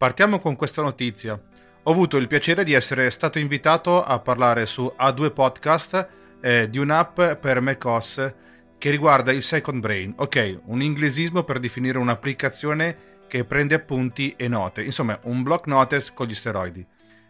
Partiamo 0.00 0.38
con 0.38 0.56
questa 0.56 0.80
notizia. 0.80 1.38
Ho 1.82 1.90
avuto 1.90 2.16
il 2.16 2.26
piacere 2.26 2.64
di 2.64 2.72
essere 2.72 3.10
stato 3.10 3.38
invitato 3.38 4.02
a 4.02 4.18
parlare 4.18 4.64
su 4.64 4.90
A2 4.98 5.30
Podcast 5.30 6.08
eh, 6.40 6.70
di 6.70 6.78
un'app 6.78 7.20
per 7.38 7.60
macOS 7.60 8.34
che 8.78 8.88
riguarda 8.88 9.30
il 9.30 9.42
Second 9.42 9.80
Brain. 9.80 10.14
Ok, 10.16 10.60
un 10.68 10.80
inglesismo 10.80 11.42
per 11.42 11.58
definire 11.58 11.98
un'applicazione 11.98 13.26
che 13.28 13.44
prende 13.44 13.74
appunti 13.74 14.32
e 14.38 14.48
note, 14.48 14.82
insomma 14.82 15.20
un 15.24 15.42
block 15.42 15.66
notice 15.66 16.12
con 16.14 16.26
gli 16.26 16.34
steroidi. 16.34 16.86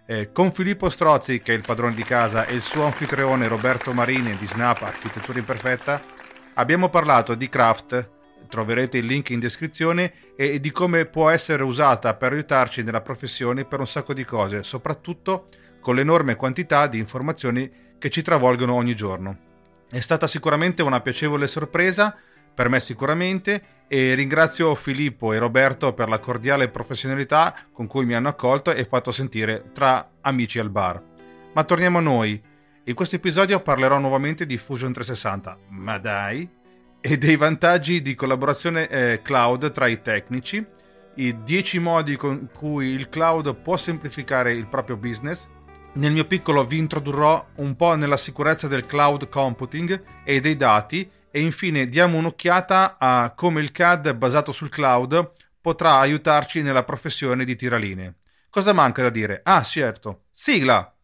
Eh, 0.06 0.30
con 0.30 0.52
Filippo 0.52 0.90
Strozzi, 0.90 1.42
che 1.42 1.52
è 1.52 1.56
il 1.56 1.64
padrone 1.66 1.94
di 1.96 2.04
casa, 2.04 2.46
e 2.46 2.54
il 2.54 2.62
suo 2.62 2.84
anfitrione 2.84 3.48
Roberto 3.48 3.92
Marini 3.92 4.36
di 4.36 4.46
Snap 4.46 4.80
Architettura 4.82 5.40
Imperfetta, 5.40 6.00
abbiamo 6.54 6.88
parlato 6.88 7.34
di 7.34 7.48
craft, 7.48 8.10
troverete 8.48 8.98
il 8.98 9.06
link 9.06 9.30
in 9.30 9.40
descrizione, 9.40 10.12
e 10.40 10.58
di 10.58 10.70
come 10.70 11.04
può 11.04 11.28
essere 11.28 11.62
usata 11.62 12.14
per 12.14 12.32
aiutarci 12.32 12.82
nella 12.82 13.02
professione 13.02 13.66
per 13.66 13.78
un 13.78 13.86
sacco 13.86 14.14
di 14.14 14.24
cose, 14.24 14.62
soprattutto 14.62 15.44
con 15.82 15.94
l'enorme 15.94 16.34
quantità 16.34 16.86
di 16.86 16.96
informazioni 16.96 17.70
che 17.98 18.08
ci 18.08 18.22
travolgono 18.22 18.72
ogni 18.72 18.94
giorno. 18.94 19.36
È 19.90 20.00
stata 20.00 20.26
sicuramente 20.26 20.80
una 20.80 21.02
piacevole 21.02 21.46
sorpresa, 21.46 22.16
per 22.54 22.70
me 22.70 22.80
sicuramente, 22.80 23.84
e 23.86 24.14
ringrazio 24.14 24.74
Filippo 24.74 25.34
e 25.34 25.38
Roberto 25.38 25.92
per 25.92 26.08
la 26.08 26.20
cordiale 26.20 26.70
professionalità 26.70 27.54
con 27.70 27.86
cui 27.86 28.06
mi 28.06 28.14
hanno 28.14 28.28
accolto 28.28 28.72
e 28.72 28.84
fatto 28.84 29.12
sentire 29.12 29.72
tra 29.74 30.08
amici 30.22 30.58
al 30.58 30.70
bar. 30.70 31.02
Ma 31.52 31.64
torniamo 31.64 31.98
a 31.98 32.00
noi. 32.00 32.42
In 32.84 32.94
questo 32.94 33.16
episodio 33.16 33.60
parlerò 33.60 33.98
nuovamente 33.98 34.46
di 34.46 34.56
Fusion 34.56 34.94
360, 34.94 35.58
ma 35.68 35.98
dai, 35.98 36.48
e 37.00 37.18
dei 37.18 37.36
vantaggi 37.36 38.02
di 38.02 38.14
collaborazione 38.14 38.88
eh, 38.88 39.22
cloud 39.22 39.72
tra 39.72 39.86
i 39.86 40.02
tecnici, 40.02 40.64
i 41.16 41.42
10 41.42 41.78
modi 41.78 42.16
con 42.16 42.48
cui 42.52 42.88
il 42.88 43.08
cloud 43.08 43.56
può 43.56 43.76
semplificare 43.76 44.52
il 44.52 44.66
proprio 44.66 44.96
business. 44.96 45.48
Nel 45.94 46.12
mio 46.12 46.24
piccolo 46.24 46.64
vi 46.64 46.78
introdurrò 46.78 47.44
un 47.56 47.74
po' 47.74 47.96
nella 47.96 48.16
sicurezza 48.16 48.68
del 48.68 48.86
cloud 48.86 49.28
computing 49.28 50.02
e 50.24 50.40
dei 50.40 50.56
dati 50.56 51.10
e 51.30 51.40
infine 51.40 51.88
diamo 51.88 52.18
un'occhiata 52.18 52.96
a 52.98 53.32
come 53.34 53.60
il 53.60 53.72
CAD 53.72 54.14
basato 54.14 54.52
sul 54.52 54.68
cloud 54.68 55.32
potrà 55.60 55.98
aiutarci 55.98 56.62
nella 56.62 56.84
professione 56.84 57.44
di 57.44 57.56
tiraline. 57.56 58.16
Cosa 58.48 58.72
manca 58.72 59.02
da 59.02 59.10
dire? 59.10 59.40
Ah, 59.44 59.62
certo. 59.62 60.24
Sigla! 60.32 60.94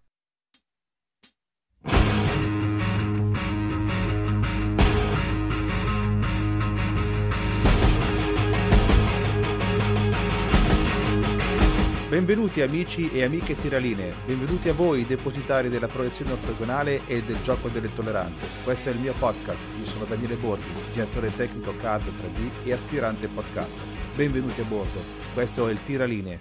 Benvenuti 12.16 12.62
amici 12.62 13.10
e 13.12 13.24
amiche 13.24 13.54
tiraline, 13.54 14.14
benvenuti 14.24 14.70
a 14.70 14.72
voi 14.72 15.04
depositari 15.04 15.68
della 15.68 15.86
proiezione 15.86 16.32
ortogonale 16.32 17.06
e 17.06 17.22
del 17.22 17.42
gioco 17.42 17.68
delle 17.68 17.92
tolleranze. 17.92 18.46
Questo 18.64 18.88
è 18.88 18.92
il 18.92 19.00
mio 19.00 19.12
podcast, 19.12 19.58
io 19.78 19.84
sono 19.84 20.06
Daniele 20.06 20.36
Borghi, 20.36 20.64
direttore 20.92 21.30
tecnico 21.36 21.76
CAD 21.76 22.04
3D 22.04 22.64
e 22.64 22.72
aspirante 22.72 23.28
podcaster. 23.28 23.78
Benvenuti 24.14 24.62
a 24.62 24.64
bordo, 24.64 24.98
questo 25.34 25.68
è 25.68 25.72
il 25.72 25.82
Tiraline. 25.84 26.40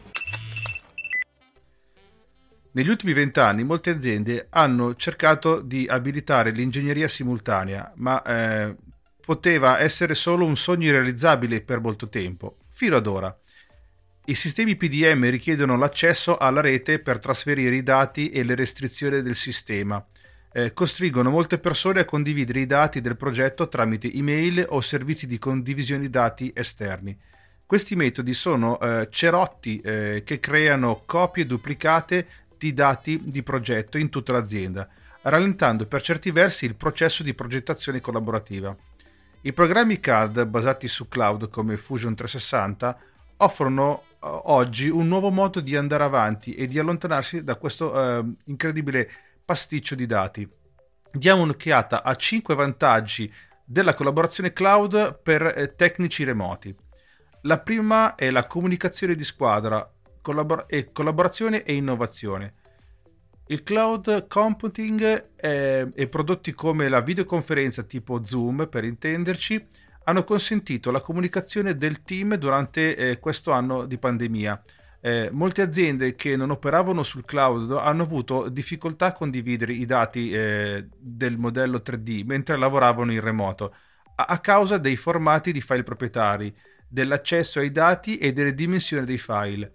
Negli 2.71 2.89
ultimi 2.89 3.11
vent'anni 3.11 3.65
molte 3.65 3.89
aziende 3.89 4.47
hanno 4.51 4.95
cercato 4.95 5.59
di 5.59 5.87
abilitare 5.89 6.51
l'ingegneria 6.51 7.09
simultanea, 7.09 7.91
ma 7.95 8.23
eh, 8.23 8.77
poteva 9.19 9.79
essere 9.79 10.15
solo 10.15 10.45
un 10.45 10.55
sogno 10.55 10.87
irrealizzabile 10.87 11.59
per 11.59 11.81
molto 11.81 12.07
tempo, 12.07 12.59
fino 12.69 12.95
ad 12.95 13.07
ora. 13.07 13.37
I 14.27 14.33
sistemi 14.33 14.75
PDM 14.75 15.29
richiedono 15.29 15.77
l'accesso 15.77 16.37
alla 16.37 16.59
rete 16.59 16.97
per 16.97 17.19
trasferire 17.19 17.75
i 17.75 17.83
dati 17.83 18.31
e 18.31 18.43
le 18.43 18.55
restrizioni 18.55 19.21
del 19.21 19.35
sistema. 19.35 20.03
Eh, 20.51 20.73
costringono 20.73 21.29
molte 21.29 21.59
persone 21.59 21.99
a 21.99 22.05
condividere 22.05 22.61
i 22.61 22.65
dati 22.65 23.01
del 23.01 23.17
progetto 23.17 23.67
tramite 23.67 24.11
email 24.11 24.65
o 24.69 24.81
servizi 24.81 25.27
di 25.27 25.37
condivisione 25.37 26.09
dati 26.09 26.51
esterni. 26.55 27.15
Questi 27.67 27.95
metodi 27.95 28.33
sono 28.33 28.79
eh, 28.79 29.09
cerotti 29.11 29.79
eh, 29.81 30.23
che 30.25 30.39
creano 30.39 31.03
copie 31.05 31.45
duplicate 31.45 32.27
di 32.57 32.73
dati 32.73 33.21
di 33.25 33.43
progetto 33.43 33.99
in 33.99 34.09
tutta 34.09 34.31
l'azienda, 34.31 34.89
rallentando 35.21 35.85
per 35.85 36.01
certi 36.01 36.31
versi 36.31 36.65
il 36.65 36.73
processo 36.73 37.21
di 37.21 37.35
progettazione 37.35 38.01
collaborativa. 38.01 38.75
I 39.41 39.53
programmi 39.53 39.99
CAD 39.99 40.47
basati 40.47 40.87
su 40.87 41.07
cloud 41.07 41.51
come 41.51 41.77
Fusion 41.77 42.15
360 42.15 42.99
offrono 43.37 44.03
oggi 44.19 44.89
un 44.89 45.07
nuovo 45.07 45.29
modo 45.29 45.59
di 45.59 45.75
andare 45.75 46.03
avanti 46.03 46.53
e 46.55 46.67
di 46.67 46.79
allontanarsi 46.79 47.43
da 47.43 47.55
questo 47.55 47.91
uh, 47.91 48.35
incredibile 48.45 49.09
pasticcio 49.43 49.95
di 49.95 50.05
dati. 50.05 50.47
Diamo 51.11 51.43
un'occhiata 51.43 52.03
a 52.03 52.15
5 52.15 52.55
vantaggi 52.55 53.31
della 53.63 53.93
collaborazione 53.93 54.53
cloud 54.53 55.21
per 55.21 55.53
eh, 55.55 55.75
tecnici 55.75 56.23
remoti. 56.23 56.75
La 57.41 57.59
prima 57.59 58.15
è 58.15 58.29
la 58.31 58.47
comunicazione 58.47 59.15
di 59.15 59.23
squadra, 59.23 59.89
collabor- 60.21 60.65
e 60.67 60.91
collaborazione 60.91 61.63
e 61.63 61.73
innovazione. 61.73 62.53
Il 63.47 63.61
cloud 63.61 64.27
computing 64.27 65.29
e 65.37 66.07
prodotti 66.09 66.53
come 66.53 66.89
la 66.89 67.01
videoconferenza 67.01 67.83
tipo 67.83 68.25
Zoom, 68.25 68.67
per 68.67 68.83
intenderci, 68.83 69.63
hanno 70.05 70.23
consentito 70.23 70.91
la 70.91 71.01
comunicazione 71.01 71.77
del 71.77 72.01
team 72.01 72.35
durante 72.35 72.95
eh, 72.95 73.19
questo 73.19 73.51
anno 73.51 73.85
di 73.85 73.97
pandemia. 73.97 74.61
Eh, 75.01 75.29
molte 75.31 75.61
aziende 75.61 76.15
che 76.15 76.35
non 76.35 76.49
operavano 76.49 77.03
sul 77.03 77.25
cloud 77.25 77.71
hanno 77.73 78.03
avuto 78.03 78.49
difficoltà 78.49 79.07
a 79.07 79.11
condividere 79.11 79.73
i 79.73 79.85
dati 79.85 80.31
eh, 80.31 80.87
del 80.97 81.37
modello 81.37 81.83
3D 81.85 82.25
mentre 82.25 82.57
lavoravano 82.57 83.11
in 83.11 83.21
remoto 83.21 83.75
a-, 84.15 84.25
a 84.27 84.39
causa 84.39 84.77
dei 84.77 84.95
formati 84.95 85.51
di 85.51 85.61
file 85.61 85.83
proprietari, 85.83 86.55
dell'accesso 86.87 87.59
ai 87.59 87.71
dati 87.71 88.17
e 88.17 88.33
delle 88.33 88.53
dimensioni 88.53 89.05
dei 89.05 89.17
file. 89.17 89.71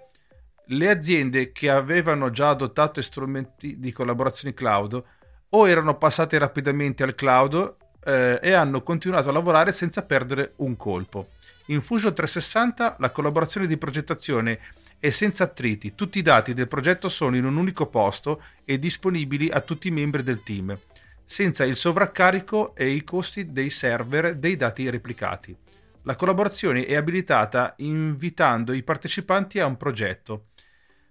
Le 0.67 0.89
aziende 0.89 1.53
che 1.53 1.69
avevano 1.69 2.31
già 2.31 2.51
adottato 2.51 3.03
strumenti 3.03 3.79
di 3.79 3.93
collaborazione 3.93 4.55
cloud 4.55 5.03
o 5.51 5.69
erano 5.69 5.99
passate 5.99 6.39
rapidamente 6.39 7.03
al 7.03 7.15
cloud 7.17 7.77
eh, 8.05 8.39
e 8.43 8.53
hanno 8.53 8.83
continuato 8.83 9.29
a 9.29 9.33
lavorare 9.33 9.73
senza 9.73 10.03
perdere 10.03 10.53
un 10.57 10.77
colpo. 10.77 11.31
In 11.67 11.83
Fusion 11.83 12.15
360 12.15 12.97
la 12.99 13.11
collaborazione 13.11 13.67
di 13.67 13.77
progettazione 13.77 14.59
è 14.99 15.11
senza 15.11 15.45
attriti, 15.45 15.95
tutti 15.95 16.19
i 16.19 16.23
dati 16.23 16.53
del 16.53 16.69
progetto 16.69 17.09
sono 17.09 17.37
in 17.37 17.45
un 17.45 17.57
unico 17.57 17.87
posto 17.87 18.43
e 18.65 18.79
disponibili 18.79 19.49
a 19.49 19.61
tutti 19.61 19.89
i 19.89 19.93
membri 19.93 20.23
del 20.23 20.43
team, 20.43 20.77
senza 21.25 21.65
il 21.65 21.77
sovraccarico 21.77 22.75
e 22.75 22.89
i 22.89 23.05
costi 23.05 23.53
dei 23.53 23.71
server 23.71 24.35
dei 24.35 24.57
dati 24.57 24.91
replicati. 24.91 25.57
La 26.03 26.17
collaborazione 26.17 26.87
è 26.87 26.97
abilitata 26.97 27.75
invitando 27.79 28.73
i 28.73 28.83
partecipanti 28.83 29.61
a 29.61 29.67
un 29.67 29.77
progetto. 29.77 30.47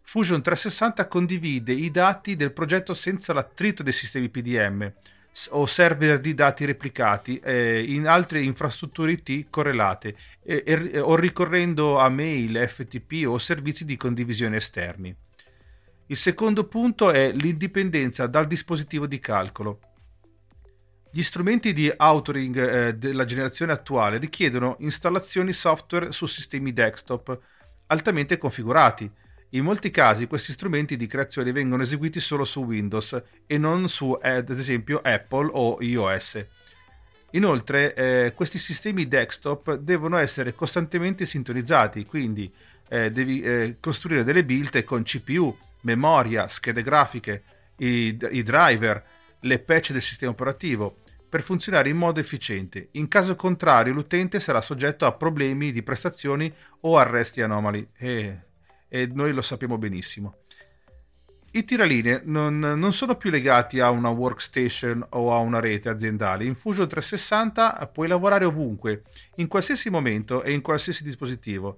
Fusion 0.02 0.42
360 0.42 1.08
condivide 1.08 1.72
i 1.72 1.90
dati 1.92 2.36
del 2.36 2.52
progetto 2.52 2.94
senza 2.94 3.32
l'attrito 3.32 3.82
dei 3.82 3.94
sistemi 3.94 4.30
PDM, 4.30 4.92
o 5.52 5.66
server 5.66 6.20
di 6.20 6.34
dati 6.34 6.66
replicati 6.66 7.40
eh, 7.40 7.84
in 7.84 8.08
altre 8.08 8.42
infrastrutture 8.42 9.12
IT 9.12 9.48
correlate 9.50 10.16
eh, 10.44 10.64
eh, 10.66 11.00
o 11.00 11.16
ricorrendo 11.16 11.98
a 11.98 12.10
mail, 12.10 12.68
FTP 12.68 13.26
o 13.28 13.38
servizi 13.38 13.86
di 13.86 13.96
condivisione 13.96 14.58
esterni. 14.58 15.16
Il 16.08 16.18
secondo 16.18 16.66
punto 16.66 17.12
è 17.12 17.32
l'indipendenza 17.32 18.26
dal 18.28 18.48
dispositivo 18.48 19.06
di 19.06 19.20
calcolo. 19.20 19.80
Gli 21.12 21.22
strumenti 21.22 21.74
di 21.74 21.92
authoring 21.96 22.58
eh, 22.58 22.98
della 22.98 23.26
generazione 23.26 23.72
attuale 23.72 24.18
richiedono 24.18 24.76
installazioni 24.80 25.54
software 25.54 26.12
su 26.12 26.26
sistemi 26.26 26.74
desktop 26.74 27.40
altamente 27.88 28.38
configurati, 28.38 29.10
in 29.52 29.64
molti 29.64 29.90
casi 29.90 30.28
questi 30.28 30.52
strumenti 30.52 30.96
di 30.96 31.08
creazione 31.08 31.52
vengono 31.52 31.82
eseguiti 31.82 32.20
solo 32.20 32.46
su 32.46 32.64
Windows 32.64 33.22
e 33.48 33.58
non 33.58 33.90
su 33.90 34.18
ad 34.22 34.50
esempio 34.50 35.00
Apple 35.04 35.50
o 35.52 35.78
iOS. 35.82 36.46
Inoltre 37.32 37.94
eh, 37.94 38.34
questi 38.36 38.58
sistemi 38.58 39.08
desktop 39.08 39.78
devono 39.78 40.18
essere 40.18 40.54
costantemente 40.54 41.26
sintonizzati, 41.26 42.06
quindi 42.06 42.52
eh, 42.90 43.12
devi 43.12 43.42
eh, 43.42 43.78
costruire 43.80 44.24
delle 44.24 44.44
build 44.44 44.84
con 44.84 45.04
CPU, 45.04 45.56
memoria, 45.82 46.48
schede 46.48 46.82
grafiche, 46.82 47.44
i, 47.78 48.18
i 48.32 48.44
driver, 48.44 49.04
le 49.42 49.60
patch 49.60 49.92
del 49.92 50.02
sistema 50.02 50.32
operativo 50.32 50.98
per 51.30 51.44
funzionare 51.44 51.90
in 51.90 51.98
modo 51.98 52.20
efficiente. 52.20 52.90
In 52.94 53.08
caso 53.08 53.36
contrario 53.36 53.94
l'utente 53.94 54.40
sarà 54.40 54.62
soggetto 54.62 55.06
a 55.06 55.14
problemi 55.14 55.72
di 55.72 55.84
prestazioni 55.84 56.52
o 56.82 56.98
arresti 56.98 57.42
anomali. 57.42 57.88
E 57.96 58.48
e 58.90 59.10
noi 59.14 59.32
lo 59.32 59.42
sappiamo 59.42 59.78
benissimo. 59.78 60.40
I 61.52 61.64
tiraline 61.64 62.22
non, 62.26 62.60
non, 62.60 62.94
sono 62.94 63.16
più 63.16 63.32
legati 63.32 63.80
a 63.80 63.90
una 63.90 64.10
workstation 64.10 65.04
o 65.12 65.34
a 65.34 65.40
una 65.40 65.60
rete 65.60 65.90
aziendale. 65.90 66.46
In 66.46 66.54
Fusion 66.54 66.88
360 66.88 67.90
puoi 67.92 68.08
lavorare 68.08 68.46
ovunque, 68.46 69.04
in 69.38 69.48
qualsiasi 69.48 69.90
momento 69.90 70.44
e 70.44 70.52
in 70.52 70.62
qualsiasi 70.62 71.04
dispositivo. 71.04 71.78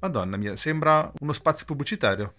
Madonna 0.00 0.36
mia, 0.36 0.54
sembra 0.56 1.10
uno 1.20 1.32
spazio 1.32 1.64
pubblicitario. 1.64 2.34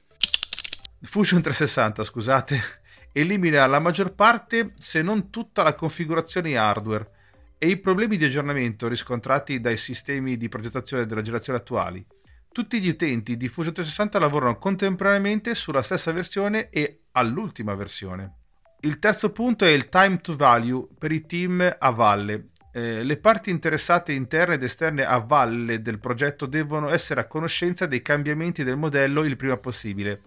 Fusion 1.01 1.41
360, 1.41 2.03
scusate, 2.03 2.61
elimina 3.11 3.65
la 3.65 3.79
maggior 3.79 4.13
parte, 4.13 4.73
se 4.75 5.01
non 5.01 5.31
tutta 5.31 5.63
la 5.63 5.73
configurazione 5.73 6.55
hardware 6.55 7.09
e 7.57 7.69
i 7.69 7.77
problemi 7.77 8.17
di 8.17 8.25
aggiornamento 8.25 8.87
riscontrati 8.87 9.59
dai 9.59 9.77
sistemi 9.77 10.37
di 10.37 10.47
progettazione 10.47 11.07
della 11.07 11.21
generazione 11.21 11.57
attuali. 11.57 12.05
Tutti 12.53 12.79
gli 12.79 12.89
utenti 12.89 13.35
di 13.35 13.47
Fusion 13.47 13.73
360 13.73 14.19
lavorano 14.19 14.59
contemporaneamente 14.59 15.55
sulla 15.55 15.81
stessa 15.81 16.11
versione 16.11 16.69
e 16.69 17.05
all'ultima 17.13 17.73
versione. 17.73 18.41
Il 18.81 18.99
terzo 18.99 19.31
punto 19.31 19.65
è 19.65 19.69
il 19.69 19.89
time 19.89 20.17
to 20.17 20.35
value 20.35 20.87
per 20.95 21.11
i 21.11 21.25
team 21.25 21.75
a 21.79 21.89
valle. 21.89 22.49
Eh, 22.71 23.03
le 23.03 23.17
parti 23.17 23.49
interessate 23.49 24.13
interne 24.13 24.53
ed 24.53 24.61
esterne 24.61 25.03
a 25.03 25.17
valle 25.17 25.81
del 25.81 25.97
progetto 25.97 26.45
devono 26.45 26.89
essere 26.89 27.21
a 27.21 27.27
conoscenza 27.27 27.87
dei 27.87 28.03
cambiamenti 28.03 28.63
del 28.63 28.77
modello 28.77 29.23
il 29.23 29.35
prima 29.35 29.57
possibile 29.57 30.21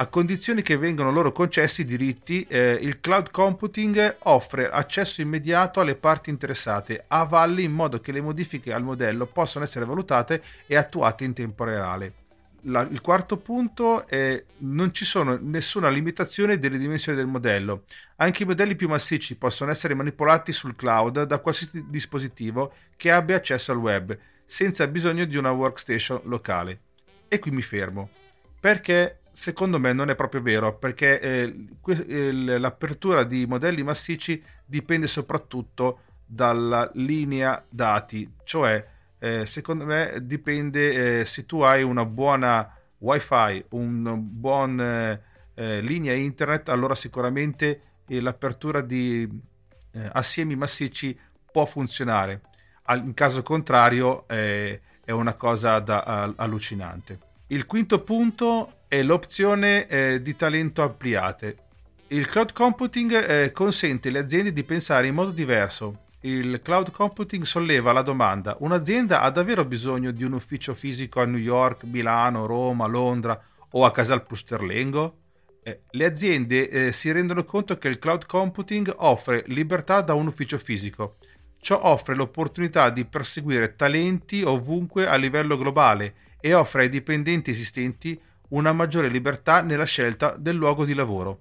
a 0.00 0.06
condizione 0.06 0.62
che 0.62 0.76
vengano 0.76 1.10
loro 1.10 1.32
concessi 1.32 1.80
i 1.80 1.84
diritti, 1.84 2.46
eh, 2.48 2.78
il 2.80 3.00
cloud 3.00 3.32
computing 3.32 4.18
offre 4.24 4.70
accesso 4.70 5.20
immediato 5.22 5.80
alle 5.80 5.96
parti 5.96 6.30
interessate 6.30 7.04
a 7.08 7.24
valle 7.24 7.62
in 7.62 7.72
modo 7.72 7.98
che 7.98 8.12
le 8.12 8.20
modifiche 8.20 8.72
al 8.72 8.84
modello 8.84 9.26
possano 9.26 9.64
essere 9.64 9.84
valutate 9.84 10.40
e 10.68 10.76
attuate 10.76 11.24
in 11.24 11.32
tempo 11.32 11.64
reale. 11.64 12.12
La, 12.62 12.82
il 12.82 13.00
quarto 13.00 13.38
punto 13.38 14.06
è 14.06 14.40
non 14.58 14.94
ci 14.94 15.04
sono 15.04 15.36
nessuna 15.40 15.88
limitazione 15.88 16.60
delle 16.60 16.78
dimensioni 16.78 17.18
del 17.18 17.26
modello. 17.26 17.82
Anche 18.16 18.44
i 18.44 18.46
modelli 18.46 18.76
più 18.76 18.88
massicci 18.88 19.34
possono 19.34 19.72
essere 19.72 19.94
manipolati 19.94 20.52
sul 20.52 20.76
cloud 20.76 21.24
da 21.24 21.40
qualsiasi 21.40 21.86
dispositivo 21.88 22.72
che 22.96 23.10
abbia 23.10 23.34
accesso 23.34 23.72
al 23.72 23.78
web, 23.78 24.16
senza 24.46 24.86
bisogno 24.86 25.24
di 25.24 25.36
una 25.36 25.50
workstation 25.50 26.20
locale. 26.24 26.82
E 27.26 27.40
qui 27.40 27.50
mi 27.50 27.62
fermo. 27.62 28.10
Perché 28.60 29.17
secondo 29.32 29.78
me 29.78 29.92
non 29.92 30.10
è 30.10 30.14
proprio 30.14 30.42
vero 30.42 30.76
perché 30.76 31.20
eh, 31.20 32.32
l'apertura 32.58 33.24
di 33.24 33.46
modelli 33.46 33.82
massicci 33.82 34.42
dipende 34.64 35.06
soprattutto 35.06 36.00
dalla 36.24 36.90
linea 36.94 37.64
dati, 37.68 38.30
cioè 38.44 38.86
eh, 39.18 39.46
secondo 39.46 39.84
me 39.84 40.18
dipende 40.22 41.20
eh, 41.20 41.24
se 41.24 41.46
tu 41.46 41.60
hai 41.60 41.82
una 41.82 42.04
buona 42.04 42.72
wifi, 42.98 43.64
una 43.70 44.12
buona 44.14 45.10
eh, 45.12 45.20
eh, 45.54 45.80
linea 45.80 46.14
internet, 46.14 46.68
allora 46.68 46.94
sicuramente 46.94 47.80
eh, 48.06 48.20
l'apertura 48.20 48.80
di 48.80 49.46
assiemi 50.12 50.54
massicci 50.54 51.18
può 51.50 51.66
funzionare. 51.66 52.42
in 52.92 53.14
caso 53.14 53.42
contrario 53.42 54.28
è 54.28 54.80
una 55.08 55.34
cosa 55.34 55.80
da, 55.80 56.32
allucinante. 56.36 57.18
Il 57.48 57.66
quinto 57.66 58.04
punto 58.04 58.77
è 58.88 59.02
l'opzione 59.02 59.86
eh, 59.86 60.22
di 60.22 60.34
talento 60.34 60.82
ampliate. 60.82 61.56
Il 62.08 62.26
cloud 62.26 62.54
computing 62.54 63.12
eh, 63.12 63.52
consente 63.52 64.08
alle 64.08 64.20
aziende 64.20 64.50
di 64.50 64.64
pensare 64.64 65.06
in 65.06 65.14
modo 65.14 65.30
diverso. 65.30 66.06
Il 66.22 66.60
cloud 66.62 66.90
computing 66.90 67.44
solleva 67.44 67.92
la 67.92 68.00
domanda: 68.00 68.56
un'azienda 68.60 69.20
ha 69.20 69.30
davvero 69.30 69.66
bisogno 69.66 70.10
di 70.10 70.24
un 70.24 70.32
ufficio 70.32 70.74
fisico 70.74 71.20
a 71.20 71.26
New 71.26 71.38
York, 71.38 71.84
Milano, 71.84 72.46
Roma, 72.46 72.86
Londra 72.86 73.38
o 73.72 73.84
a 73.84 73.92
Casal 73.92 74.24
Pusterlengo? 74.24 75.18
Eh, 75.62 75.82
le 75.90 76.04
aziende 76.06 76.70
eh, 76.70 76.92
si 76.92 77.12
rendono 77.12 77.44
conto 77.44 77.76
che 77.76 77.88
il 77.88 77.98
cloud 77.98 78.24
computing 78.24 78.90
offre 78.96 79.44
libertà 79.48 80.00
da 80.00 80.14
un 80.14 80.28
ufficio 80.28 80.58
fisico. 80.58 81.16
Ciò 81.60 81.78
offre 81.82 82.14
l'opportunità 82.14 82.88
di 82.88 83.04
perseguire 83.04 83.76
talenti 83.76 84.42
ovunque 84.42 85.06
a 85.06 85.16
livello 85.16 85.58
globale 85.58 86.14
e 86.40 86.54
offre 86.54 86.82
ai 86.82 86.88
dipendenti 86.88 87.50
esistenti 87.50 88.18
una 88.50 88.72
maggiore 88.72 89.08
libertà 89.08 89.62
nella 89.62 89.84
scelta 89.84 90.34
del 90.38 90.56
luogo 90.56 90.84
di 90.84 90.94
lavoro. 90.94 91.40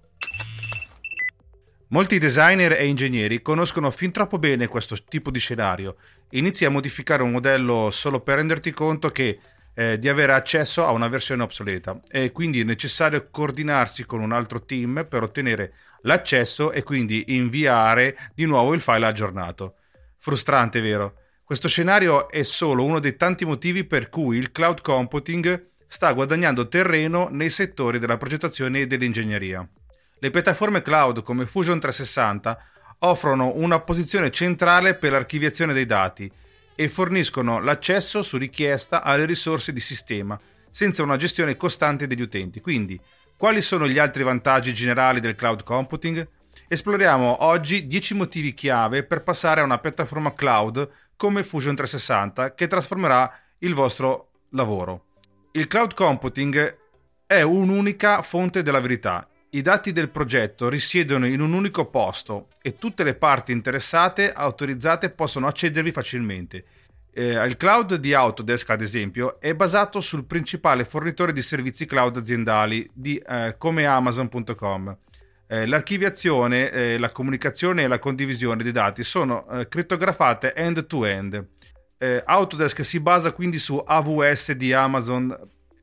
Molti 1.89 2.19
designer 2.19 2.73
e 2.73 2.85
ingegneri 2.87 3.41
conoscono 3.41 3.91
fin 3.91 4.11
troppo 4.11 4.39
bene 4.39 4.67
questo 4.67 4.97
tipo 5.07 5.31
di 5.31 5.39
scenario. 5.39 5.95
Inizi 6.31 6.65
a 6.65 6.69
modificare 6.69 7.23
un 7.23 7.31
modello 7.31 7.91
solo 7.91 8.19
per 8.19 8.35
renderti 8.35 8.71
conto 8.71 9.09
che 9.09 9.39
eh, 9.73 9.97
di 9.97 10.09
avere 10.09 10.33
accesso 10.33 10.85
a 10.85 10.91
una 10.91 11.07
versione 11.07 11.43
obsoleta 11.43 12.01
e 12.09 12.31
quindi 12.31 12.59
è 12.59 12.63
necessario 12.63 13.29
coordinarsi 13.29 14.05
con 14.05 14.19
un 14.19 14.33
altro 14.33 14.65
team 14.65 15.05
per 15.07 15.23
ottenere 15.23 15.73
l'accesso 16.01 16.71
e 16.71 16.83
quindi 16.83 17.25
inviare 17.35 18.17
di 18.33 18.45
nuovo 18.45 18.73
il 18.73 18.81
file 18.81 19.05
aggiornato. 19.05 19.75
Frustrante, 20.17 20.81
vero? 20.81 21.13
Questo 21.43 21.69
scenario 21.69 22.29
è 22.29 22.43
solo 22.43 22.83
uno 22.83 22.99
dei 22.99 23.15
tanti 23.15 23.45
motivi 23.45 23.85
per 23.85 24.09
cui 24.09 24.37
il 24.37 24.51
cloud 24.51 24.81
computing 24.81 25.69
sta 25.87 26.11
guadagnando 26.11 26.67
terreno 26.67 27.29
nei 27.31 27.49
settori 27.49 27.99
della 27.99 28.17
progettazione 28.17 28.81
e 28.81 28.87
dell'ingegneria. 28.87 29.67
Le 30.19 30.31
piattaforme 30.31 30.81
cloud 30.81 31.23
come 31.23 31.45
Fusion 31.45 31.79
360 31.79 32.57
offrono 32.99 33.53
una 33.55 33.79
posizione 33.79 34.31
centrale 34.31 34.95
per 34.95 35.11
l'archiviazione 35.11 35.73
dei 35.73 35.85
dati 35.85 36.31
e 36.75 36.89
forniscono 36.89 37.59
l'accesso 37.59 38.21
su 38.21 38.37
richiesta 38.37 39.03
alle 39.03 39.25
risorse 39.25 39.71
di 39.71 39.79
sistema 39.79 40.39
senza 40.69 41.01
una 41.03 41.17
gestione 41.17 41.57
costante 41.57 42.05
degli 42.05 42.21
utenti. 42.21 42.61
Quindi, 42.61 42.99
quali 43.35 43.61
sono 43.61 43.87
gli 43.87 43.97
altri 43.97 44.23
vantaggi 44.23 44.73
generali 44.73 45.19
del 45.19 45.35
cloud 45.35 45.63
computing? 45.63 46.27
Esploriamo 46.67 47.43
oggi 47.45 47.87
10 47.87 48.13
motivi 48.15 48.53
chiave 48.53 49.03
per 49.03 49.23
passare 49.23 49.61
a 49.61 49.63
una 49.63 49.79
piattaforma 49.79 50.33
cloud 50.33 50.89
come 51.15 51.43
Fusion 51.43 51.75
360 51.75 52.53
che 52.53 52.67
trasformerà 52.67 53.31
il 53.59 53.73
vostro 53.73 54.31
lavoro. 54.49 55.06
Il 55.51 55.67
cloud 55.67 55.93
computing 55.93 56.77
è 57.25 57.41
un'unica 57.41 58.21
fonte 58.21 58.61
della 58.61 58.79
verità. 58.79 59.27
I 59.51 59.61
dati 59.61 59.91
del 59.91 60.09
progetto 60.09 60.69
risiedono 60.69 61.25
in 61.25 61.41
un 61.41 61.53
unico 61.53 61.85
posto 61.85 62.49
e 62.61 62.77
tutte 62.77 63.03
le 63.03 63.15
parti 63.15 63.53
interessate 63.53 64.31
autorizzate 64.31 65.09
possono 65.09 65.47
accedervi 65.47 65.91
facilmente. 65.91 66.65
Eh, 67.11 67.43
il 67.45 67.57
cloud 67.57 67.95
di 67.95 68.13
Autodesk, 68.13 68.69
ad 68.69 68.81
esempio, 68.81 69.39
è 69.39 69.55
basato 69.55 70.01
sul 70.01 70.25
principale 70.25 70.85
fornitore 70.85 71.33
di 71.33 71.41
servizi 71.41 71.87
cloud 71.87 72.17
aziendali 72.17 72.87
di, 72.93 73.17
eh, 73.17 73.55
come 73.57 73.85
Amazon.com. 73.87 74.97
Eh, 75.47 75.65
l'archiviazione, 75.65 76.69
eh, 76.69 76.97
la 76.99 77.09
comunicazione 77.09 77.83
e 77.83 77.87
la 77.87 77.99
condivisione 77.99 78.61
dei 78.61 78.73
dati 78.73 79.01
sono 79.03 79.49
eh, 79.49 79.67
crittografate 79.67 80.53
end-to-end. 80.53 81.47
Eh, 81.99 82.21
Autodesk 82.25 82.85
si 82.85 82.99
basa 82.99 83.31
quindi 83.31 83.57
su 83.57 83.81
AWS 83.83 84.51
di 84.51 84.71
Amazon, 84.71 85.35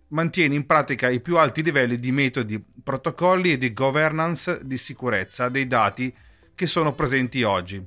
mantiene 0.09 0.55
in 0.55 0.65
pratica 0.65 1.09
i 1.09 1.21
più 1.21 1.39
alti 1.39 1.63
livelli 1.63 1.99
di 1.99 2.13
metodi, 2.13 2.63
protocolli 2.83 3.53
e 3.53 3.59
di 3.59 3.73
governance 3.73 4.61
di 4.63 4.77
sicurezza 4.79 5.49
dei 5.49 5.67
dati 5.67 6.15
che 6.55 6.67
sono 6.69 6.93
presenti 6.93 7.43
oggi. 7.43 7.85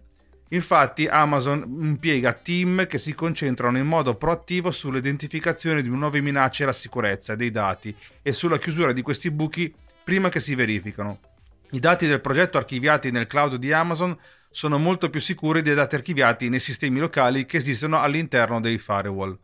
Infatti 0.49 1.07
Amazon 1.07 1.63
impiega 1.81 2.33
team 2.33 2.87
che 2.87 2.97
si 2.97 3.13
concentrano 3.13 3.77
in 3.77 3.85
modo 3.85 4.15
proattivo 4.15 4.71
sull'identificazione 4.71 5.81
di 5.81 5.89
nuove 5.89 6.21
minacce 6.21 6.63
alla 6.63 6.73
sicurezza 6.73 7.35
dei 7.35 7.51
dati 7.51 7.95
e 8.21 8.31
sulla 8.31 8.57
chiusura 8.57 8.93
di 8.93 9.01
questi 9.01 9.29
buchi 9.31 9.73
prima 10.03 10.29
che 10.29 10.39
si 10.39 10.55
verificano. 10.55 11.19
I 11.71 11.79
dati 11.79 12.07
del 12.07 12.21
progetto 12.21 12.57
archiviati 12.57 13.11
nel 13.11 13.27
cloud 13.27 13.55
di 13.55 13.73
Amazon 13.73 14.17
sono 14.49 14.77
molto 14.77 15.09
più 15.09 15.19
sicuri 15.19 15.61
dei 15.61 15.75
dati 15.75 15.95
archiviati 15.95 16.49
nei 16.49 16.59
sistemi 16.59 16.99
locali 16.99 17.45
che 17.45 17.57
esistono 17.57 17.99
all'interno 17.99 18.59
dei 18.59 18.77
firewall. 18.77 19.37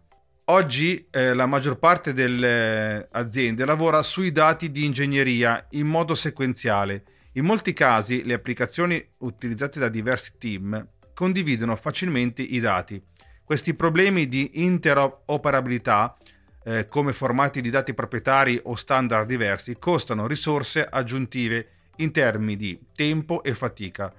Oggi 0.45 1.07
eh, 1.09 1.33
la 1.33 1.45
maggior 1.45 1.79
parte 1.79 2.13
delle 2.13 3.07
aziende 3.11 3.63
lavora 3.63 4.03
sui 4.03 4.31
dati 4.31 4.71
di 4.71 4.83
ingegneria 4.83 5.67
in 5.71 5.87
modo 5.87 6.15
sequenziale. 6.15 7.03
In 7.33 7.45
molti 7.45 7.71
casi 7.71 8.23
le 8.25 8.33
applicazioni 8.33 9.03
utilizzate 9.19 9.79
da 9.79 9.87
diversi 9.87 10.33
team 10.37 10.87
condividono 11.13 11.75
facilmente 11.75 12.41
i 12.41 12.59
dati. 12.59 13.01
Questi 13.43 13.73
problemi 13.73 14.27
di 14.27 14.65
interoperabilità 14.65 16.17
eh, 16.65 16.87
come 16.87 17.13
formati 17.13 17.61
di 17.61 17.69
dati 17.69 17.93
proprietari 17.93 18.59
o 18.63 18.75
standard 18.75 19.27
diversi 19.27 19.77
costano 19.79 20.27
risorse 20.27 20.83
aggiuntive 20.83 21.67
in 21.97 22.11
termini 22.11 22.55
di 22.55 22.79
tempo 22.95 23.43
e 23.43 23.53
fatica, 23.53 24.13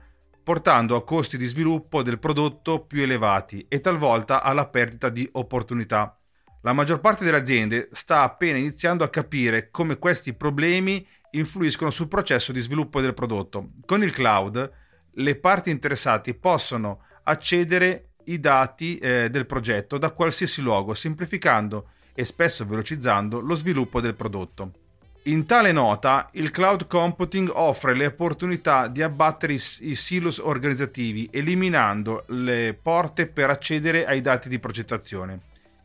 portando 0.45 0.95
a 0.95 1.03
costi 1.03 1.39
di 1.39 1.47
sviluppo 1.47 2.03
del 2.03 2.19
prodotto 2.19 2.85
più 2.85 3.03
elevati 3.03 3.65
e 3.67 3.81
talvolta 3.81 4.43
alla 4.43 4.69
perdita 4.69 5.09
di 5.09 5.27
opportunità. 5.33 6.17
La 6.61 6.75
maggior 6.75 7.01
parte 7.01 7.25
delle 7.25 7.39
aziende 7.39 7.89
sta 7.93 8.23
appena 8.23 8.59
iniziando 8.59 9.05
a 9.05 9.09
capire 9.09 9.71
come 9.71 9.99
questi 9.99 10.35
problemi 10.35 11.05
influiscono 11.31 11.91
sul 11.91 12.09
processo 12.09 12.53
di 12.53 12.61
sviluppo 12.61 13.01
del 13.01 13.15
prodotto. 13.15 13.71
Con 13.87 14.03
il 14.03 14.13
cloud 14.13 14.71
le 15.13 15.37
parti 15.37 15.71
interessate 15.71 16.35
possono 16.35 17.01
accedere 17.25 18.11
ai 18.27 18.39
dati 18.39 18.99
eh, 18.99 19.31
del 19.31 19.47
progetto 19.47 19.97
da 19.97 20.13
qualsiasi 20.13 20.61
luogo, 20.61 20.93
semplificando 20.93 21.89
e 22.15 22.25
spesso 22.25 22.67
velocizzando 22.67 23.41
lo 23.41 23.55
sviluppo 23.55 24.01
del 24.01 24.15
prodotto. 24.15 24.84
In 25.27 25.47
tale 25.47 25.73
nota, 25.73 26.29
il 26.33 26.51
cloud 26.51 26.87
computing 26.87 27.51
offre 27.51 27.95
le 27.95 28.05
opportunità 28.05 28.89
di 28.89 29.01
abbattere 29.01 29.55
i, 29.55 29.95
silos 29.95 30.37
organizzativi, 30.37 31.31
eliminando 31.33 32.25
le 32.29 32.75
porte 32.75 33.27
per 33.27 33.49
accedere 33.49 34.05
ai 34.05 34.21
dati 34.21 34.51
di 34.51 34.59
progettazione. 34.59 35.41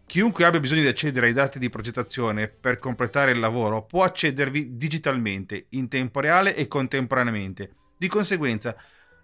Chiunque 0.05 0.43
abbia 0.43 0.60
bisogno 0.60 0.81
di 0.81 0.88
accedere 0.88 1.27
ai 1.27 1.34
dati 1.34 1.58
di 1.58 1.69
progettazione 1.69 2.50
per 2.50 2.79
completare 2.79 3.31
il 3.31 3.39
lavoro 3.39 3.84
può 3.84 4.03
accedervi 4.03 4.75
digitalmente, 4.75 5.67
in 5.69 5.88
tempo 5.88 6.19
reale 6.19 6.53
e 6.53 6.67
contemporaneamente. 6.67 7.72
Di 7.96 8.10
conseguenza, 8.10 8.75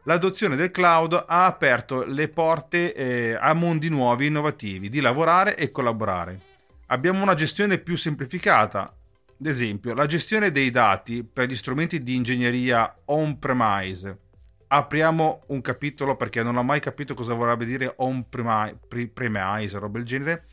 l'adozione 0.04 0.56
del 0.56 0.72
cloud 0.72 1.26
ha 1.28 1.46
aperto 1.46 2.06
le 2.06 2.30
porte 2.30 2.94
eh, 2.94 3.38
a 3.38 3.54
mondi 3.54 3.90
nuovi 3.90 4.24
e 4.24 4.28
innovativi 4.28 4.88
di 4.88 5.02
lavorare 5.02 5.58
e 5.58 5.72
collaborare. 5.72 6.40
Abbiamo 6.86 7.22
una 7.22 7.34
gestione 7.34 7.80
più 7.80 7.98
semplificata, 7.98 8.96
ad 9.40 9.46
esempio 9.46 9.94
la 9.94 10.06
gestione 10.06 10.52
dei 10.52 10.72
dati 10.72 11.24
per 11.24 11.50
gli 11.50 11.56
strumenti 11.56 12.02
di 12.02 12.16
ingegneria 12.16 13.02
on-premise. 13.06 14.20
Apriamo 14.68 15.44
un 15.48 15.62
capitolo 15.62 16.16
perché 16.16 16.42
non 16.42 16.56
ho 16.56 16.64
mai 16.64 16.80
capito 16.80 17.14
cosa 17.14 17.34
vorrebbe 17.34 17.66
dire 17.66 17.94
on-premise, 17.98 19.78
roba 19.78 19.98
del 19.98 20.08
genere 20.08 20.46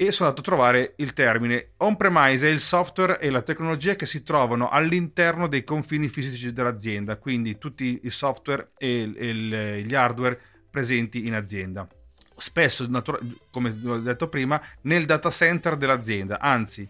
e 0.00 0.12
sono 0.12 0.28
andato 0.28 0.48
a 0.48 0.54
trovare 0.54 0.94
il 0.98 1.12
termine 1.12 1.70
on-premise 1.78 2.46
è 2.46 2.50
il 2.50 2.60
software 2.60 3.18
e 3.18 3.30
la 3.30 3.42
tecnologia 3.42 3.96
che 3.96 4.06
si 4.06 4.22
trovano 4.22 4.68
all'interno 4.68 5.48
dei 5.48 5.64
confini 5.64 6.08
fisici 6.08 6.52
dell'azienda, 6.52 7.16
quindi 7.16 7.58
tutti 7.58 8.00
i 8.04 8.10
software 8.10 8.70
e, 8.78 9.82
gli 9.84 9.94
hardware 9.96 10.40
presenti 10.70 11.26
in 11.26 11.34
azienda. 11.34 11.84
Spesso, 12.36 12.88
come 13.50 13.76
ho 13.84 13.98
detto 13.98 14.28
prima, 14.28 14.62
nel 14.82 15.04
data 15.04 15.30
center 15.30 15.76
dell'azienda, 15.76 16.38
anzi, 16.38 16.88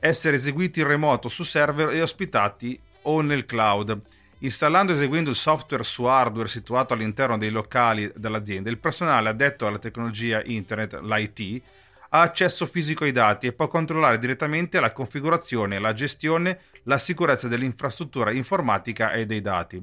essere 0.00 0.36
eseguiti 0.36 0.80
in 0.80 0.86
remoto 0.86 1.28
su 1.28 1.42
server 1.42 1.90
e 1.90 2.02
ospitati 2.02 2.78
o 3.02 3.20
nel 3.20 3.44
cloud. 3.46 4.00
Installando 4.40 4.92
e 4.92 4.94
eseguendo 4.94 5.30
il 5.30 5.36
software 5.36 5.82
su 5.82 6.04
hardware 6.04 6.48
situato 6.48 6.94
all'interno 6.94 7.36
dei 7.36 7.50
locali 7.50 8.10
dell'azienda, 8.14 8.70
il 8.70 8.78
personale 8.78 9.28
addetto 9.28 9.66
alla 9.66 9.78
tecnologia 9.78 10.42
internet, 10.44 11.00
l'IT, 11.00 11.62
ha 12.10 12.20
accesso 12.20 12.64
fisico 12.64 13.04
ai 13.04 13.12
dati 13.12 13.46
e 13.46 13.52
può 13.52 13.66
controllare 13.68 14.18
direttamente 14.18 14.80
la 14.80 14.92
configurazione, 14.92 15.78
la 15.78 15.92
gestione, 15.92 16.60
la 16.84 16.98
sicurezza 16.98 17.48
dell'infrastruttura 17.48 18.30
informatica 18.30 19.12
e 19.12 19.26
dei 19.26 19.40
dati. 19.40 19.82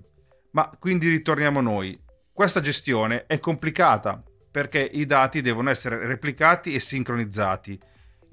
Ma 0.51 0.69
quindi 0.79 1.09
ritorniamo 1.09 1.61
noi. 1.61 1.99
Questa 2.31 2.61
gestione 2.61 3.25
è 3.27 3.39
complicata 3.39 4.23
perché 4.49 4.79
i 4.79 5.05
dati 5.05 5.41
devono 5.41 5.69
essere 5.69 6.05
replicati 6.07 6.73
e 6.73 6.79
sincronizzati. 6.79 7.77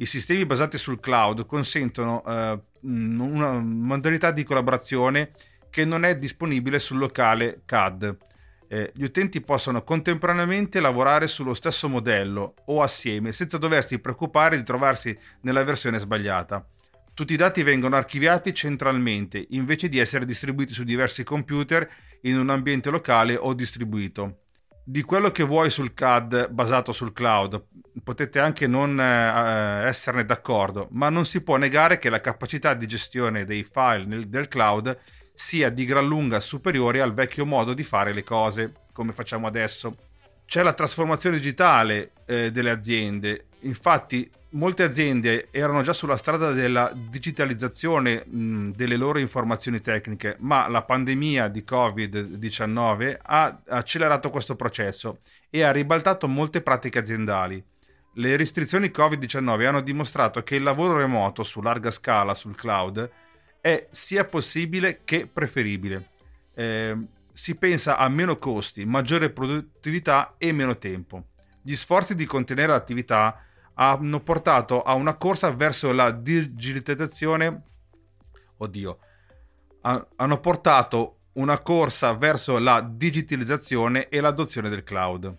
I 0.03 0.07
sistemi 0.07 0.45
basati 0.45 0.79
sul 0.79 0.99
cloud 0.99 1.47
consentono 1.47 2.25
eh, 2.27 2.61
una 2.81 3.53
modalità 3.61 4.33
di 4.33 4.43
collaborazione 4.43 5.31
che 5.71 5.85
non 5.85 6.05
è 6.05 6.19
disponibile 6.19 6.81
sul 6.81 6.99
locale 6.99 7.63
CAD 7.65 8.17
eh, 8.73 8.91
gli 8.95 9.05
utenti 9.05 9.43
possono 9.43 9.85
contemporaneamente 9.85 10.81
lavorare 10.81 11.29
sullo 11.29 11.53
stesso 11.53 11.91
modello 11.91 12.55
o 12.65 12.81
assieme 12.81 13.31
senza 13.31 13.59
doversi 13.59 13.99
preoccupare 13.99 14.57
di 14.57 14.65
trovarsi 14.65 15.17
nella 15.43 15.63
versione 15.63 15.99
sbagliata. 15.99 16.67
Tutti 17.13 17.35
i 17.35 17.37
dati 17.37 17.63
vengono 17.63 17.95
archiviati 17.97 18.55
centralmente 18.55 19.47
invece 19.51 19.91
di 19.91 19.99
essere 19.99 20.25
distribuiti 20.25 20.73
su 20.73 20.85
diversi 20.85 21.23
computer 21.23 21.87
in 22.23 22.39
un 22.39 22.49
ambiente 22.49 22.89
locale 22.89 23.37
o 23.37 23.53
distribuito. 23.53 24.42
Di 24.85 25.03
quello 25.03 25.31
che 25.31 25.45
vuoi 25.45 25.71
sul 25.71 25.95
CAD 25.95 26.51
basato 26.51 26.91
sul 26.91 27.13
cloud 27.13 27.63
potete 28.03 28.41
anche 28.41 28.67
non 28.67 28.99
eh, 28.99 29.87
esserne 29.87 30.25
d'accordo, 30.25 30.89
ma 30.91 31.09
non 31.09 31.25
si 31.25 31.41
può 31.41 31.57
negare 31.57 32.01
che 32.01 32.11
la 32.11 32.21
capacità 32.21 32.75
di 32.75 32.87
gestione 32.87 33.45
dei 33.45 33.65
file 33.65 34.05
nel, 34.07 34.29
del 34.29 34.49
cloud 34.49 34.99
sia 35.35 35.71
di 35.71 35.85
gran 35.85 36.07
lunga 36.07 36.41
superiore 36.41 37.01
al 37.01 37.15
vecchio 37.15 37.47
modo 37.47 37.75
di 37.75 37.85
fare 37.85 38.13
le 38.13 38.25
cose, 38.25 38.73
come 38.93 39.13
facciamo 39.13 39.47
adesso. 39.47 39.97
C'è 40.47 40.63
la 40.63 40.73
trasformazione 40.73 41.37
digitale 41.37 42.11
eh, 42.27 42.51
delle 42.51 42.71
aziende, 42.71 43.47
infatti 43.61 44.29
molte 44.53 44.83
aziende 44.83 45.49
erano 45.51 45.83
già 45.83 45.93
sulla 45.93 46.17
strada 46.17 46.53
della 46.53 46.93
digitalizzazione 46.95 48.25
mh, 48.27 48.71
delle 48.71 48.97
loro 48.97 49.19
informazioni 49.19 49.81
tecniche, 49.81 50.37
ma 50.41 50.69
la 50.69 50.83
pandemia 50.83 51.49
di 51.49 51.65
Covid-19 51.67 53.19
ha 53.23 53.61
accelerato 53.69 54.31
questo 54.31 54.57
processo 54.57 55.19
e 55.51 55.63
ha 55.63 55.71
ribaltato 55.71 56.27
molte 56.29 56.63
pratiche 56.63 56.99
aziendali. 56.99 57.63
Le 58.15 58.37
restrizioni 58.37 58.91
Covid-19 58.95 59.67
hanno 59.67 59.81
dimostrato 59.81 60.43
che 60.43 60.57
il 60.57 60.63
lavoro 60.63 60.99
remoto 60.99 61.43
su 61.43 61.63
larga 61.63 61.91
scala 61.91 62.35
sul 62.35 62.57
cloud 62.57 63.11
è 63.61 63.87
sia 63.91 64.25
possibile 64.25 65.01
che 65.05 65.27
preferibile. 65.27 66.11
Eh, 66.55 66.97
si 67.33 67.55
pensa 67.55 67.97
a 67.97 68.09
meno 68.09 68.37
costi, 68.37 68.85
maggiore 68.85 69.31
produttività 69.31 70.35
e 70.37 70.53
meno 70.53 70.77
tempo. 70.77 71.29
Gli 71.63 71.75
sforzi 71.75 72.15
di 72.15 72.27
contenere 72.27 72.73
l'attività 72.73 73.47
hanno 73.75 74.21
portato 74.21 74.83
a 74.83 74.95
una 74.95 75.17
corsa 75.17 75.51
verso 75.53 75.93
la 75.93 76.11
digitalizzazione. 76.11 77.63
Oddio, 78.59 78.99
hanno 79.83 80.41
portato 80.41 81.19
una 81.33 81.59
corsa 81.59 82.15
verso 82.15 82.59
la 82.59 82.81
digitalizzazione 82.81 84.09
e 84.09 84.21
l'adozione 84.21 84.69
del 84.69 84.85
cloud. 84.85 85.37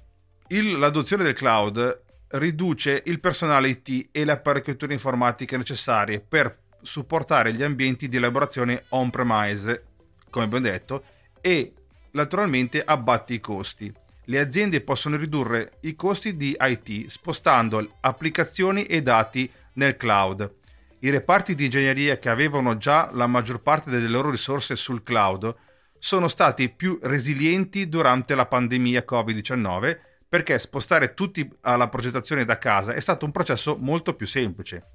Il, 0.48 0.78
l'adozione 0.78 1.24
del 1.24 1.34
cloud 1.34 2.02
riduce 2.30 3.04
il 3.06 3.20
personale 3.20 3.70
IT 3.70 4.10
e 4.12 4.26
le 4.26 4.32
apparecchiature 4.32 4.94
informatiche 4.94 5.58
necessarie 5.58 6.20
per 6.20 6.62
supportare 6.82 7.54
gli 7.54 7.64
ambienti 7.64 8.10
di 8.10 8.18
elaborazione 8.18 8.86
on-premise, 8.90 9.86
come 10.30 10.46
abbiamo 10.46 10.66
detto, 10.66 11.04
e 11.40 11.74
naturalmente 12.12 12.84
abbatti 12.84 13.36
i 13.36 13.40
costi. 13.40 13.94
Le 14.26 14.40
aziende 14.40 14.82
possono 14.82 15.18
ridurre 15.18 15.74
i 15.82 15.96
costi 15.96 16.38
di 16.38 16.56
IT 16.60 17.08
spostando 17.08 17.98
applicazioni 18.00 18.86
e 18.86 19.02
dati 19.02 19.52
nel 19.74 19.98
cloud. 19.98 20.62
I 21.00 21.10
reparti 21.10 21.56
di 21.56 21.66
ingegneria 21.66 22.18
che 22.18 22.30
avevano 22.30 22.78
già 22.78 23.10
la 23.12 23.28
maggior 23.28 23.62
parte 23.62 23.90
delle 23.90 24.08
loro 24.08 24.30
risorse 24.30 24.78
sul 24.78 25.04
cloud 25.04 25.54
sono 26.00 26.30
stati 26.30 26.70
più 26.70 26.98
resilienti 27.02 27.90
durante 27.90 28.36
la 28.36 28.46
pandemia 28.46 29.04
Covid-19 29.06 30.00
perché 30.30 30.58
spostare 30.58 31.14
tutti 31.14 31.48
alla 31.62 31.90
progettazione 31.90 32.46
da 32.46 32.58
casa 32.58 32.94
è 32.94 33.00
stato 33.00 33.26
un 33.26 33.32
processo 33.32 33.78
molto 33.80 34.16
più 34.16 34.26
semplice. 34.26 34.86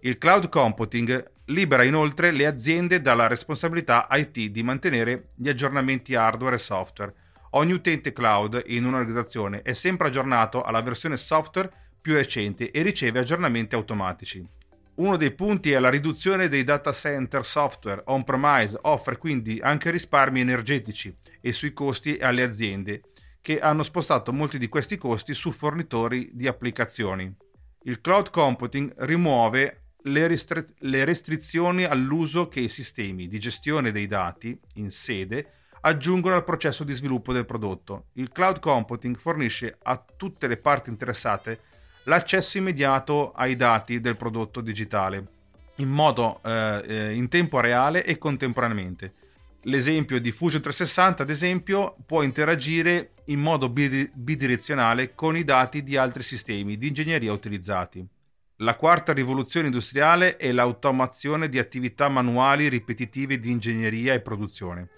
Il 0.00 0.16
cloud 0.16 0.48
computing 0.48 1.32
libera 1.46 1.82
inoltre 1.82 2.30
le 2.30 2.46
aziende 2.46 3.02
dalla 3.02 3.26
responsabilità 3.26 4.06
IT 4.12 4.46
di 4.46 4.62
mantenere 4.62 5.30
gli 5.34 5.48
aggiornamenti 5.48 6.14
hardware 6.14 6.54
e 6.54 6.58
software. 6.58 7.12
Ogni 7.50 7.72
utente 7.72 8.12
cloud 8.12 8.62
in 8.66 8.84
un'organizzazione 8.84 9.62
è 9.62 9.72
sempre 9.72 10.06
aggiornato 10.06 10.62
alla 10.62 10.82
versione 10.82 11.16
software 11.16 11.70
più 12.00 12.14
recente 12.14 12.70
e 12.70 12.82
riceve 12.82 13.18
aggiornamenti 13.18 13.74
automatici. 13.74 14.46
Uno 14.94 15.16
dei 15.16 15.32
punti 15.32 15.72
è 15.72 15.78
la 15.80 15.90
riduzione 15.90 16.48
dei 16.48 16.62
data 16.62 16.92
center 16.92 17.44
software 17.44 18.02
on-premise, 18.06 18.78
offre 18.82 19.16
quindi 19.16 19.58
anche 19.60 19.90
risparmi 19.90 20.40
energetici 20.40 21.16
e 21.40 21.52
sui 21.52 21.72
costi 21.72 22.18
alle 22.20 22.42
aziende, 22.42 23.02
che 23.40 23.58
hanno 23.58 23.82
spostato 23.82 24.32
molti 24.32 24.58
di 24.58 24.68
questi 24.68 24.96
costi 24.96 25.34
su 25.34 25.50
fornitori 25.50 26.30
di 26.32 26.46
applicazioni. 26.46 27.34
Il 27.84 28.00
cloud 28.00 28.30
computing 28.30 28.92
rimuove 28.98 29.94
le, 30.02 30.26
restri- 30.26 30.64
le 30.80 31.04
restrizioni 31.04 31.84
all'uso 31.84 32.48
che 32.48 32.60
i 32.60 32.68
sistemi 32.68 33.26
di 33.26 33.38
gestione 33.38 33.90
dei 33.90 34.06
dati 34.06 34.58
in 34.74 34.90
sede 34.90 35.59
aggiungono 35.82 36.34
al 36.34 36.44
processo 36.44 36.84
di 36.84 36.92
sviluppo 36.92 37.32
del 37.32 37.46
prodotto. 37.46 38.06
Il 38.14 38.30
cloud 38.30 38.58
computing 38.58 39.16
fornisce 39.16 39.76
a 39.82 40.02
tutte 40.16 40.46
le 40.46 40.56
parti 40.56 40.90
interessate 40.90 41.60
l'accesso 42.04 42.58
immediato 42.58 43.32
ai 43.32 43.56
dati 43.56 44.00
del 44.00 44.16
prodotto 44.16 44.60
digitale 44.60 45.38
in 45.80 45.88
modo 45.88 46.40
eh, 46.44 46.82
eh 46.86 47.14
in 47.14 47.28
tempo 47.28 47.60
reale 47.60 48.04
e 48.04 48.18
contemporaneamente. 48.18 49.14
L'esempio 49.64 50.18
di 50.20 50.32
Fusion 50.32 50.62
360, 50.62 51.22
ad 51.22 51.30
esempio, 51.30 51.96
può 52.06 52.22
interagire 52.22 53.10
in 53.26 53.40
modo 53.40 53.68
bidirezionale 53.68 55.14
con 55.14 55.36
i 55.36 55.44
dati 55.44 55.82
di 55.82 55.98
altri 55.98 56.22
sistemi 56.22 56.78
di 56.78 56.88
ingegneria 56.88 57.32
utilizzati. 57.32 58.06
La 58.56 58.76
quarta 58.76 59.12
rivoluzione 59.12 59.66
industriale 59.66 60.36
è 60.36 60.50
l'automazione 60.52 61.48
di 61.48 61.58
attività 61.58 62.08
manuali 62.08 62.68
ripetitive 62.68 63.38
di 63.38 63.50
ingegneria 63.50 64.14
e 64.14 64.20
produzione. 64.20 64.88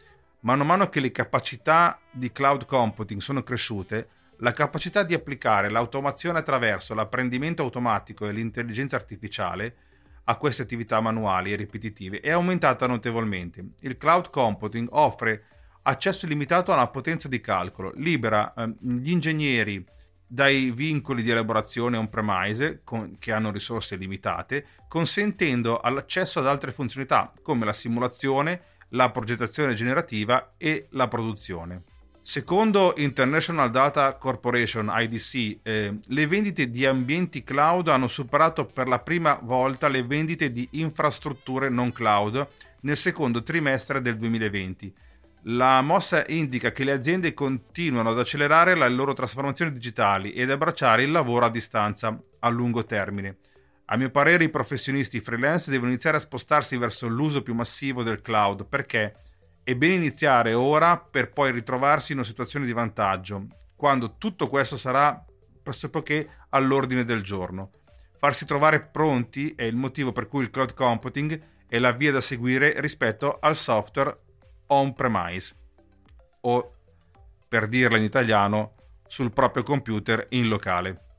Mano 0.44 0.62
a 0.62 0.66
mano 0.66 0.88
che 0.88 0.98
le 0.98 1.12
capacità 1.12 2.00
di 2.10 2.32
cloud 2.32 2.66
computing 2.66 3.20
sono 3.20 3.44
cresciute, 3.44 4.08
la 4.38 4.52
capacità 4.52 5.04
di 5.04 5.14
applicare 5.14 5.70
l'automazione 5.70 6.40
attraverso 6.40 6.94
l'apprendimento 6.94 7.62
automatico 7.62 8.26
e 8.26 8.32
l'intelligenza 8.32 8.96
artificiale 8.96 9.76
a 10.24 10.36
queste 10.36 10.62
attività 10.62 11.00
manuali 11.00 11.52
e 11.52 11.56
ripetitive 11.56 12.18
è 12.18 12.30
aumentata 12.30 12.88
notevolmente. 12.88 13.64
Il 13.82 13.96
cloud 13.96 14.30
computing 14.30 14.88
offre 14.90 15.44
accesso 15.82 16.26
illimitato 16.26 16.72
alla 16.72 16.88
potenza 16.88 17.28
di 17.28 17.40
calcolo, 17.40 17.92
libera 17.94 18.52
eh, 18.54 18.74
gli 18.80 19.12
ingegneri 19.12 19.84
dai 20.26 20.72
vincoli 20.72 21.22
di 21.22 21.30
elaborazione 21.30 21.96
on-premise 21.96 22.80
con, 22.82 23.16
che 23.20 23.30
hanno 23.30 23.52
risorse 23.52 23.94
limitate, 23.94 24.66
consentendo 24.88 25.80
l'accesso 25.84 26.40
ad 26.40 26.48
altre 26.48 26.72
funzionalità 26.72 27.32
come 27.42 27.64
la 27.64 27.72
simulazione, 27.72 28.71
la 28.92 29.10
progettazione 29.10 29.74
generativa 29.74 30.54
e 30.56 30.86
la 30.90 31.08
produzione. 31.08 31.82
Secondo 32.24 32.94
International 32.98 33.68
Data 33.70 34.14
Corporation, 34.14 34.90
IDC, 34.94 35.58
eh, 35.62 35.98
le 36.06 36.26
vendite 36.28 36.70
di 36.70 36.86
ambienti 36.86 37.42
cloud 37.42 37.88
hanno 37.88 38.06
superato 38.06 38.64
per 38.64 38.86
la 38.86 39.00
prima 39.00 39.40
volta 39.42 39.88
le 39.88 40.04
vendite 40.04 40.52
di 40.52 40.68
infrastrutture 40.72 41.68
non 41.68 41.90
cloud 41.90 42.46
nel 42.82 42.96
secondo 42.96 43.42
trimestre 43.42 44.00
del 44.00 44.16
2020. 44.18 44.94
La 45.46 45.80
mossa 45.80 46.24
indica 46.28 46.70
che 46.70 46.84
le 46.84 46.92
aziende 46.92 47.34
continuano 47.34 48.10
ad 48.10 48.20
accelerare 48.20 48.76
le 48.76 48.88
loro 48.88 49.12
trasformazioni 49.12 49.72
digitali 49.72 50.32
ed 50.32 50.48
abbracciare 50.52 51.02
il 51.02 51.10
lavoro 51.10 51.46
a 51.46 51.50
distanza 51.50 52.16
a 52.38 52.48
lungo 52.48 52.84
termine. 52.84 53.38
A 53.86 53.96
mio 53.96 54.10
parere 54.10 54.44
i 54.44 54.50
professionisti 54.50 55.20
freelance 55.20 55.70
devono 55.70 55.90
iniziare 55.90 56.16
a 56.16 56.20
spostarsi 56.20 56.76
verso 56.76 57.08
l'uso 57.08 57.42
più 57.42 57.54
massivo 57.54 58.02
del 58.02 58.22
cloud 58.22 58.66
perché 58.66 59.16
è 59.64 59.74
bene 59.74 59.94
iniziare 59.94 60.54
ora 60.54 60.98
per 60.98 61.32
poi 61.32 61.52
ritrovarsi 61.52 62.12
in 62.12 62.18
una 62.18 62.26
situazione 62.26 62.66
di 62.66 62.72
vantaggio, 62.72 63.46
quando 63.76 64.16
tutto 64.18 64.48
questo 64.48 64.76
sarà 64.76 65.24
pressoché 65.62 66.28
all'ordine 66.50 67.04
del 67.04 67.22
giorno. 67.22 67.70
Farsi 68.16 68.44
trovare 68.44 68.80
pronti 68.80 69.52
è 69.56 69.64
il 69.64 69.76
motivo 69.76 70.12
per 70.12 70.28
cui 70.28 70.42
il 70.42 70.50
cloud 70.50 70.74
computing 70.74 71.40
è 71.66 71.78
la 71.78 71.92
via 71.92 72.12
da 72.12 72.20
seguire 72.20 72.80
rispetto 72.80 73.38
al 73.40 73.56
software 73.56 74.16
on-premise 74.68 75.54
o, 76.42 76.74
per 77.48 77.66
dirla 77.66 77.96
in 77.96 78.04
italiano, 78.04 78.74
sul 79.06 79.32
proprio 79.32 79.62
computer 79.62 80.26
in 80.30 80.48
locale. 80.48 81.11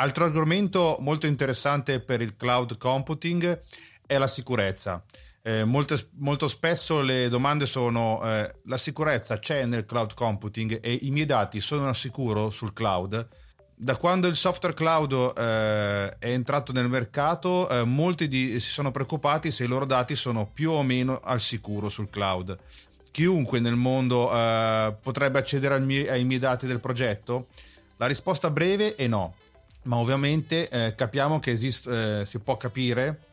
Altro 0.00 0.24
argomento 0.24 0.96
molto 1.00 1.26
interessante 1.26 2.00
per 2.00 2.22
il 2.22 2.34
cloud 2.34 2.78
computing 2.78 3.58
è 4.06 4.16
la 4.16 4.26
sicurezza. 4.26 5.04
Eh, 5.42 5.64
molte, 5.64 6.08
molto 6.12 6.48
spesso 6.48 7.02
le 7.02 7.28
domande 7.28 7.66
sono 7.66 8.18
eh, 8.24 8.50
la 8.64 8.78
sicurezza 8.78 9.38
c'è 9.38 9.66
nel 9.66 9.84
cloud 9.84 10.14
computing 10.14 10.78
e 10.82 11.00
i 11.02 11.10
miei 11.10 11.26
dati 11.26 11.60
sono 11.60 11.92
sicuro 11.92 12.48
sul 12.48 12.72
cloud? 12.72 13.28
Da 13.74 13.94
quando 13.98 14.26
il 14.26 14.36
software 14.36 14.74
cloud 14.74 15.12
eh, 15.36 16.16
è 16.18 16.30
entrato 16.30 16.72
nel 16.72 16.88
mercato, 16.88 17.68
eh, 17.68 17.84
molti 17.84 18.26
di, 18.26 18.58
si 18.58 18.70
sono 18.70 18.90
preoccupati 18.90 19.50
se 19.50 19.64
i 19.64 19.68
loro 19.68 19.84
dati 19.84 20.14
sono 20.14 20.46
più 20.50 20.70
o 20.70 20.82
meno 20.82 21.20
al 21.22 21.42
sicuro 21.42 21.90
sul 21.90 22.08
cloud. 22.08 22.56
Chiunque 23.10 23.60
nel 23.60 23.76
mondo 23.76 24.32
eh, 24.32 24.96
potrebbe 25.02 25.38
accedere 25.38 25.78
mie, 25.78 26.10
ai 26.10 26.24
miei 26.24 26.40
dati 26.40 26.66
del 26.66 26.80
progetto? 26.80 27.48
La 27.98 28.06
risposta 28.06 28.48
breve 28.48 28.94
è 28.94 29.06
no, 29.06 29.34
ma 29.82 29.96
ovviamente 29.96 30.68
eh, 30.68 30.94
capiamo 30.94 31.38
che 31.38 31.50
esiste, 31.50 32.24
si 32.26 32.38
può 32.40 32.56
capire 32.56 33.28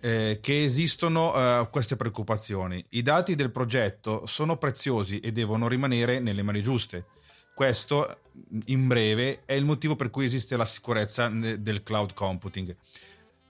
eh, 0.00 0.38
che 0.40 0.64
esistono 0.64 1.34
eh, 1.34 1.68
queste 1.70 1.96
preoccupazioni. 1.96 2.84
I 2.90 3.02
dati 3.02 3.34
del 3.34 3.50
progetto 3.50 4.26
sono 4.26 4.56
preziosi 4.56 5.20
e 5.20 5.30
devono 5.32 5.68
rimanere 5.68 6.18
nelle 6.18 6.42
mani 6.42 6.62
giuste. 6.62 7.06
Questo, 7.54 8.22
in 8.66 8.86
breve, 8.88 9.42
è 9.44 9.52
il 9.52 9.64
motivo 9.64 9.94
per 9.94 10.10
cui 10.10 10.24
esiste 10.24 10.56
la 10.56 10.64
sicurezza 10.64 11.28
del 11.28 11.82
cloud 11.82 12.14
computing. 12.14 12.74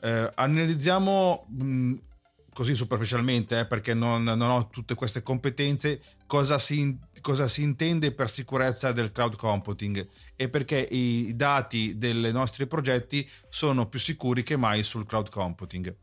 Eh, 0.00 0.32
analizziamo 0.34 1.46
mh, 1.48 1.94
così 2.52 2.74
superficialmente, 2.74 3.60
eh, 3.60 3.66
perché 3.66 3.94
non, 3.94 4.22
non, 4.24 4.42
ho 4.42 4.68
tutte 4.68 4.94
queste 4.94 5.22
competenze, 5.22 6.00
cosa 6.26 6.58
si, 6.58 6.98
cosa 7.22 7.48
si, 7.48 7.62
intende 7.62 8.12
per 8.12 8.30
sicurezza 8.30 8.92
del 8.92 9.10
cloud 9.12 9.36
computing 9.36 10.06
e 10.36 10.50
perché 10.50 10.78
i 10.78 11.34
dati 11.34 11.96
dei 11.96 12.30
nostri 12.32 12.66
progetti 12.66 13.26
sono 13.48 13.86
più 13.86 13.98
sicuri 13.98 14.42
che 14.42 14.58
mai 14.58 14.82
sul 14.82 15.06
cloud 15.06 15.30
computing. 15.30 15.96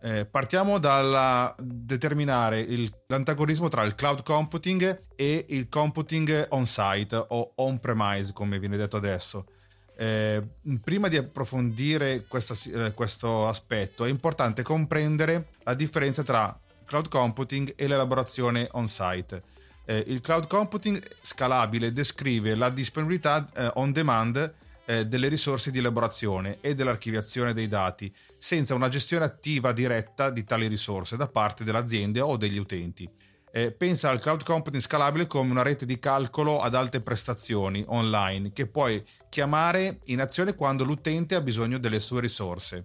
Eh, 0.00 0.26
partiamo 0.26 0.78
dal 0.78 1.54
determinare 1.58 2.60
il, 2.60 2.92
l'antagonismo 3.06 3.68
tra 3.68 3.82
il 3.82 3.94
cloud 3.94 4.22
computing 4.22 5.00
e 5.16 5.46
il 5.48 5.68
computing 5.68 6.48
on-site 6.50 7.16
o 7.28 7.52
on-premise, 7.56 8.32
come 8.32 8.58
viene 8.58 8.76
detto 8.76 8.96
adesso. 8.96 9.46
Eh, 9.96 10.40
prima 10.84 11.08
di 11.08 11.16
approfondire 11.16 12.26
questo, 12.28 12.54
eh, 12.70 12.94
questo 12.94 13.48
aspetto 13.48 14.04
è 14.04 14.08
importante 14.08 14.62
comprendere 14.62 15.48
la 15.64 15.74
differenza 15.74 16.22
tra 16.22 16.56
cloud 16.84 17.08
computing 17.08 17.74
e 17.76 17.88
l'elaborazione 17.88 18.68
on-site. 18.72 19.42
Eh, 19.90 20.04
il 20.08 20.20
cloud 20.20 20.46
computing 20.46 21.02
scalabile 21.22 21.94
descrive 21.94 22.54
la 22.54 22.68
disponibilità 22.68 23.48
eh, 23.54 23.70
on 23.76 23.90
demand 23.90 24.54
eh, 24.84 25.06
delle 25.06 25.28
risorse 25.28 25.70
di 25.70 25.78
elaborazione 25.78 26.58
e 26.60 26.74
dell'archiviazione 26.74 27.54
dei 27.54 27.68
dati, 27.68 28.12
senza 28.36 28.74
una 28.74 28.88
gestione 28.88 29.24
attiva 29.24 29.72
diretta 29.72 30.28
di 30.28 30.44
tali 30.44 30.66
risorse 30.66 31.16
da 31.16 31.26
parte 31.26 31.64
dell'azienda 31.64 32.26
o 32.26 32.36
degli 32.36 32.58
utenti. 32.58 33.08
Eh, 33.50 33.72
pensa 33.72 34.10
al 34.10 34.20
cloud 34.20 34.42
computing 34.42 34.82
scalabile 34.82 35.26
come 35.26 35.50
una 35.50 35.62
rete 35.62 35.86
di 35.86 35.98
calcolo 35.98 36.60
ad 36.60 36.74
alte 36.74 37.00
prestazioni 37.00 37.82
online 37.86 38.52
che 38.52 38.66
puoi 38.66 39.02
chiamare 39.30 40.00
in 40.06 40.20
azione 40.20 40.54
quando 40.54 40.84
l'utente 40.84 41.34
ha 41.34 41.40
bisogno 41.40 41.78
delle 41.78 41.98
sue 41.98 42.20
risorse. 42.20 42.84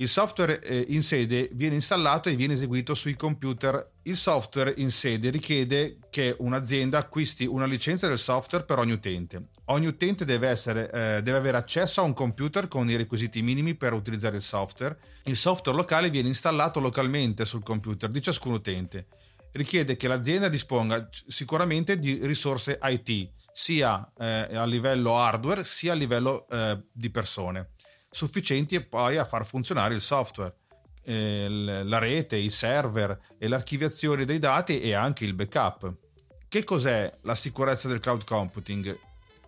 Il 0.00 0.06
software 0.06 0.60
eh, 0.60 0.84
in 0.90 1.02
sede 1.02 1.50
viene 1.54 1.74
installato 1.74 2.28
e 2.28 2.36
viene 2.36 2.52
eseguito 2.52 2.94
sui 2.94 3.16
computer. 3.16 3.94
Il 4.02 4.16
software 4.16 4.72
in 4.76 4.92
sede 4.92 5.28
richiede 5.30 5.98
che 6.08 6.36
un'azienda 6.38 6.98
acquisti 6.98 7.46
una 7.46 7.64
licenza 7.64 8.06
del 8.06 8.16
software 8.16 8.64
per 8.64 8.78
ogni 8.78 8.92
utente. 8.92 9.48
Ogni 9.66 9.86
utente 9.86 10.24
deve, 10.24 10.46
essere, 10.46 10.88
eh, 10.92 11.22
deve 11.22 11.38
avere 11.38 11.56
accesso 11.56 12.00
a 12.00 12.04
un 12.04 12.12
computer 12.12 12.68
con 12.68 12.88
i 12.88 12.94
requisiti 12.94 13.42
minimi 13.42 13.74
per 13.74 13.92
utilizzare 13.92 14.36
il 14.36 14.42
software. 14.42 14.96
Il 15.24 15.36
software 15.36 15.76
locale 15.76 16.10
viene 16.10 16.28
installato 16.28 16.78
localmente 16.78 17.44
sul 17.44 17.64
computer 17.64 18.08
di 18.08 18.22
ciascun 18.22 18.52
utente. 18.52 19.08
Richiede 19.50 19.96
che 19.96 20.06
l'azienda 20.06 20.48
disponga 20.48 21.08
sicuramente 21.10 21.98
di 21.98 22.24
risorse 22.24 22.78
IT, 22.80 23.30
sia 23.50 24.08
eh, 24.16 24.54
a 24.54 24.64
livello 24.64 25.18
hardware 25.18 25.64
sia 25.64 25.90
a 25.90 25.96
livello 25.96 26.46
eh, 26.48 26.80
di 26.92 27.10
persone 27.10 27.70
sufficienti 28.18 28.80
poi 28.80 29.16
a 29.16 29.24
far 29.24 29.46
funzionare 29.46 29.94
il 29.94 30.00
software, 30.00 30.52
eh, 31.04 31.46
la 31.48 31.98
rete, 31.98 32.36
i 32.36 32.50
server 32.50 33.16
e 33.38 33.46
l'archiviazione 33.46 34.24
dei 34.24 34.40
dati 34.40 34.80
e 34.80 34.92
anche 34.92 35.24
il 35.24 35.34
backup. 35.34 35.94
Che 36.48 36.64
cos'è 36.64 37.12
la 37.22 37.36
sicurezza 37.36 37.86
del 37.86 38.00
cloud 38.00 38.24
computing? 38.24 38.98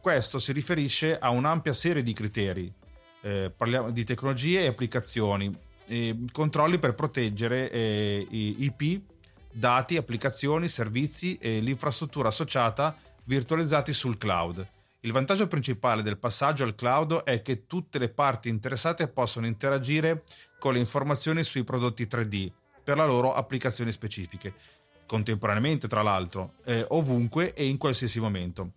Questo 0.00 0.38
si 0.38 0.52
riferisce 0.52 1.18
a 1.18 1.30
un'ampia 1.30 1.72
serie 1.72 2.04
di 2.04 2.12
criteri, 2.12 2.72
eh, 3.22 3.52
parliamo 3.54 3.90
di 3.90 4.04
tecnologie 4.04 4.60
e 4.60 4.66
applicazioni, 4.68 5.52
eh, 5.88 6.16
controlli 6.30 6.78
per 6.78 6.94
proteggere 6.94 7.70
eh, 7.72 8.24
IP, 8.30 9.02
dati, 9.52 9.96
applicazioni, 9.96 10.68
servizi 10.68 11.36
e 11.38 11.58
l'infrastruttura 11.58 12.28
associata 12.28 12.96
virtualizzati 13.24 13.92
sul 13.92 14.16
cloud 14.16 14.78
il 15.02 15.12
vantaggio 15.12 15.46
principale 15.46 16.02
del 16.02 16.18
passaggio 16.18 16.64
al 16.64 16.74
cloud 16.74 17.22
è 17.22 17.40
che 17.40 17.66
tutte 17.66 17.98
le 17.98 18.10
parti 18.10 18.50
interessate 18.50 19.08
possono 19.08 19.46
interagire 19.46 20.24
con 20.58 20.74
le 20.74 20.78
informazioni 20.78 21.42
sui 21.42 21.64
prodotti 21.64 22.04
3D 22.04 22.50
per 22.84 22.98
le 22.98 23.06
loro 23.06 23.32
applicazioni 23.32 23.92
specifiche, 23.92 24.52
contemporaneamente 25.06 25.88
tra 25.88 26.02
l'altro, 26.02 26.54
eh, 26.64 26.84
ovunque 26.88 27.54
e 27.54 27.66
in 27.66 27.78
qualsiasi 27.78 28.20
momento. 28.20 28.72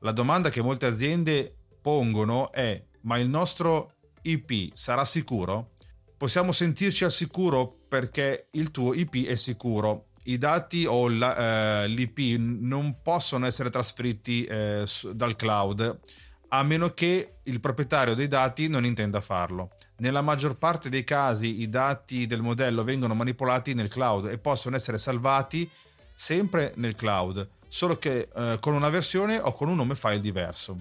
La 0.00 0.12
domanda 0.12 0.48
che 0.48 0.62
molte 0.62 0.86
aziende 0.86 1.54
pongono 1.82 2.50
è 2.52 2.82
ma 3.02 3.18
il 3.18 3.28
nostro 3.28 3.92
IP 4.22 4.74
sarà 4.74 5.04
sicuro? 5.04 5.72
Possiamo 6.16 6.52
sentirci 6.52 7.04
al 7.04 7.12
sicuro 7.12 7.80
perché 7.86 8.48
il 8.52 8.70
tuo 8.70 8.94
IP 8.94 9.26
è 9.26 9.34
sicuro 9.34 10.05
i 10.26 10.38
dati 10.38 10.86
o 10.86 11.08
la, 11.08 11.82
eh, 11.82 11.88
l'IP 11.88 12.38
non 12.38 13.02
possono 13.02 13.46
essere 13.46 13.70
trasferiti 13.70 14.44
eh, 14.44 14.84
dal 15.12 15.36
cloud 15.36 16.00
a 16.48 16.62
meno 16.62 16.90
che 16.90 17.38
il 17.42 17.60
proprietario 17.60 18.14
dei 18.14 18.28
dati 18.28 18.68
non 18.68 18.84
intenda 18.84 19.20
farlo. 19.20 19.70
Nella 19.98 20.22
maggior 20.22 20.56
parte 20.56 20.88
dei 20.88 21.04
casi 21.04 21.60
i 21.60 21.68
dati 21.68 22.26
del 22.26 22.42
modello 22.42 22.84
vengono 22.84 23.14
manipolati 23.14 23.74
nel 23.74 23.88
cloud 23.88 24.26
e 24.26 24.38
possono 24.38 24.76
essere 24.76 24.98
salvati 24.98 25.68
sempre 26.14 26.72
nel 26.76 26.94
cloud, 26.94 27.48
solo 27.66 27.98
che 27.98 28.28
eh, 28.34 28.58
con 28.60 28.74
una 28.74 28.88
versione 28.88 29.38
o 29.38 29.52
con 29.52 29.68
un 29.68 29.76
nome 29.76 29.94
file 29.94 30.20
diverso. 30.20 30.80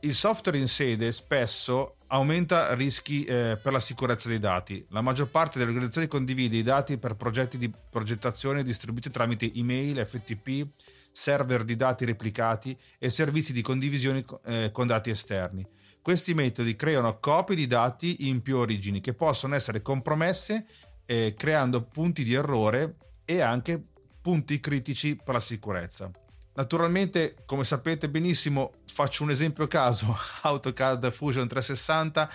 Il 0.00 0.14
software 0.14 0.58
in 0.58 0.66
sede 0.66 1.12
spesso 1.12 1.96
aumenta 2.12 2.74
rischi 2.74 3.24
eh, 3.24 3.58
per 3.60 3.72
la 3.72 3.80
sicurezza 3.80 4.28
dei 4.28 4.38
dati. 4.38 4.84
La 4.90 5.00
maggior 5.00 5.28
parte 5.28 5.58
delle 5.58 5.70
organizzazioni 5.70 6.06
condivide 6.06 6.56
i 6.56 6.62
dati 6.62 6.98
per 6.98 7.16
progetti 7.16 7.56
di 7.56 7.72
progettazione 7.90 8.62
distribuiti 8.62 9.10
tramite 9.10 9.50
email, 9.54 10.04
FTP, 10.04 10.66
server 11.10 11.64
di 11.64 11.74
dati 11.74 12.04
replicati 12.04 12.78
e 12.98 13.08
servizi 13.08 13.52
di 13.52 13.62
condivisione 13.62 14.24
eh, 14.44 14.70
con 14.72 14.86
dati 14.86 15.10
esterni. 15.10 15.66
Questi 16.02 16.34
metodi 16.34 16.76
creano 16.76 17.18
copie 17.18 17.56
di 17.56 17.66
dati 17.66 18.28
in 18.28 18.42
più 18.42 18.58
origini 18.58 19.00
che 19.00 19.14
possono 19.14 19.54
essere 19.54 19.80
compromesse 19.80 20.66
eh, 21.06 21.34
creando 21.36 21.82
punti 21.82 22.24
di 22.24 22.34
errore 22.34 22.96
e 23.24 23.40
anche 23.40 23.82
punti 24.20 24.60
critici 24.60 25.16
per 25.16 25.34
la 25.34 25.40
sicurezza. 25.40 26.10
Naturalmente, 26.54 27.36
come 27.46 27.64
sapete 27.64 28.10
benissimo, 28.10 28.72
faccio 28.92 29.22
un 29.22 29.30
esempio 29.30 29.64
a 29.64 29.68
caso, 29.68 30.16
AutoCAD 30.42 31.10
Fusion 31.10 31.48
360 31.48 32.30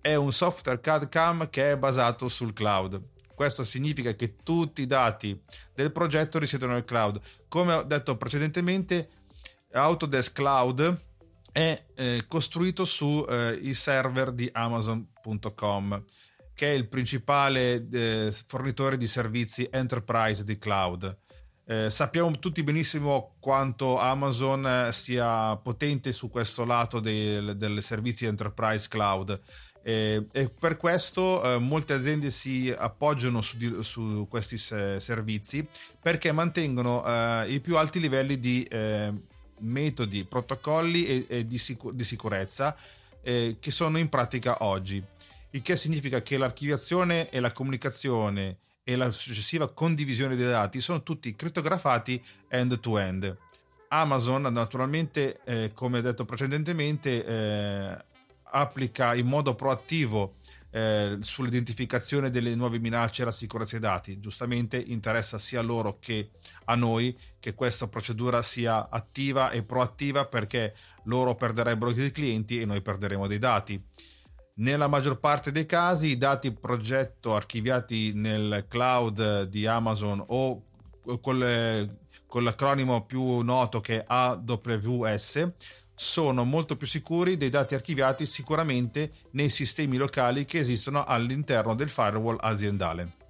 è 0.00 0.14
un 0.16 0.32
software 0.32 0.80
CAD 0.80 1.08
CAM 1.08 1.48
che 1.48 1.70
è 1.70 1.78
basato 1.78 2.28
sul 2.28 2.52
cloud. 2.52 3.00
Questo 3.34 3.64
significa 3.64 4.14
che 4.14 4.36
tutti 4.42 4.82
i 4.82 4.86
dati 4.86 5.40
del 5.74 5.92
progetto 5.92 6.38
risiedono 6.38 6.72
nel 6.74 6.84
cloud. 6.84 7.20
Come 7.48 7.72
ho 7.72 7.82
detto 7.82 8.16
precedentemente, 8.16 9.08
Autodesk 9.72 10.32
Cloud 10.32 11.00
è 11.50 11.84
eh, 11.94 12.24
costruito 12.28 12.84
sui 12.84 13.24
eh, 13.28 13.74
server 13.74 14.32
di 14.32 14.48
Amazon.com, 14.52 16.04
che 16.54 16.66
è 16.66 16.74
il 16.74 16.88
principale 16.88 17.86
eh, 17.90 18.34
fornitore 18.46 18.96
di 18.96 19.06
servizi 19.06 19.68
enterprise 19.70 20.44
di 20.44 20.58
cloud. 20.58 21.16
Eh, 21.72 21.88
sappiamo 21.88 22.38
tutti 22.38 22.62
benissimo 22.62 23.36
quanto 23.40 23.98
Amazon 23.98 24.66
eh, 24.66 24.92
sia 24.92 25.56
potente 25.56 26.12
su 26.12 26.28
questo 26.28 26.66
lato 26.66 27.00
dei, 27.00 27.56
dei 27.56 27.80
servizi 27.80 28.26
enterprise 28.26 28.88
cloud 28.88 29.40
eh, 29.82 30.26
e 30.30 30.50
per 30.50 30.76
questo 30.76 31.42
eh, 31.42 31.58
molte 31.58 31.94
aziende 31.94 32.30
si 32.30 32.70
appoggiano 32.76 33.40
su, 33.40 33.80
su 33.80 34.26
questi 34.28 34.58
servizi 34.58 35.66
perché 35.98 36.30
mantengono 36.32 37.06
eh, 37.06 37.50
i 37.54 37.60
più 37.60 37.78
alti 37.78 38.00
livelli 38.00 38.38
di 38.38 38.64
eh, 38.64 39.10
metodi, 39.60 40.26
protocolli 40.26 41.06
e, 41.06 41.26
e 41.26 41.46
di, 41.46 41.56
sicur- 41.56 41.94
di, 41.94 42.04
sicurezza 42.04 42.76
che 43.22 43.70
sono 43.70 43.98
in 43.98 44.08
pratica 44.08 44.64
oggi. 44.64 45.02
Il 45.50 45.62
che 45.62 45.76
significa 45.76 46.20
che 46.22 46.36
l'archiviazione 46.36 47.30
e 47.30 47.38
la 47.38 47.52
comunicazione 47.52 48.58
e 48.84 48.96
la 48.96 49.10
successiva 49.10 49.68
condivisione 49.68 50.36
dei 50.36 50.46
dati 50.46 50.80
sono 50.80 51.02
tutti 51.02 51.34
crittografati 51.34 52.22
end 52.48 52.80
to 52.80 52.98
end. 52.98 53.36
Amazon 53.88 54.42
naturalmente, 54.42 55.40
eh, 55.44 55.72
come 55.74 56.00
detto 56.00 56.24
precedentemente, 56.24 57.24
applica 58.52 59.14
in 59.14 59.26
modo 59.26 59.54
proattivo 59.54 60.34
eh, 60.74 61.18
sull'identificazione 61.20 62.30
delle 62.30 62.54
nuove 62.54 62.78
minacce 62.78 63.22
alla 63.22 63.30
sicurezza 63.30 63.78
dei 63.78 63.88
dati. 63.88 64.18
Giustamente 64.18 64.78
interessa 64.78 65.38
sia 65.38 65.60
a 65.60 65.62
loro 65.62 65.98
che 66.00 66.30
a 66.64 66.74
noi 66.74 67.16
che 67.38 67.54
questa 67.54 67.88
procedura 67.88 68.42
sia 68.42 68.88
attiva 68.88 69.50
e 69.50 69.62
proattiva 69.62 70.26
perché 70.26 70.74
loro 71.04 71.34
perderebbero 71.34 71.92
dei 71.92 72.10
clienti 72.10 72.60
e 72.60 72.64
noi 72.64 72.80
perderemo 72.80 73.26
dei 73.26 73.38
dati. 73.38 73.82
Nella 74.54 74.86
maggior 74.86 75.18
parte 75.18 75.50
dei 75.50 75.64
casi 75.64 76.08
i 76.08 76.18
dati 76.18 76.52
progetto 76.52 77.34
archiviati 77.34 78.12
nel 78.12 78.66
cloud 78.68 79.44
di 79.44 79.66
Amazon 79.66 80.22
o 80.26 80.64
con, 81.22 81.96
con 82.26 82.44
l'acronimo 82.44 83.06
più 83.06 83.40
noto 83.40 83.80
che 83.80 84.00
è 84.00 84.04
AWS 84.06 85.52
sono 85.94 86.44
molto 86.44 86.76
più 86.76 86.86
sicuri 86.86 87.38
dei 87.38 87.48
dati 87.48 87.74
archiviati 87.74 88.26
sicuramente 88.26 89.10
nei 89.30 89.48
sistemi 89.48 89.96
locali 89.96 90.44
che 90.44 90.58
esistono 90.58 91.04
all'interno 91.04 91.74
del 91.74 91.88
firewall 91.88 92.36
aziendale. 92.38 93.20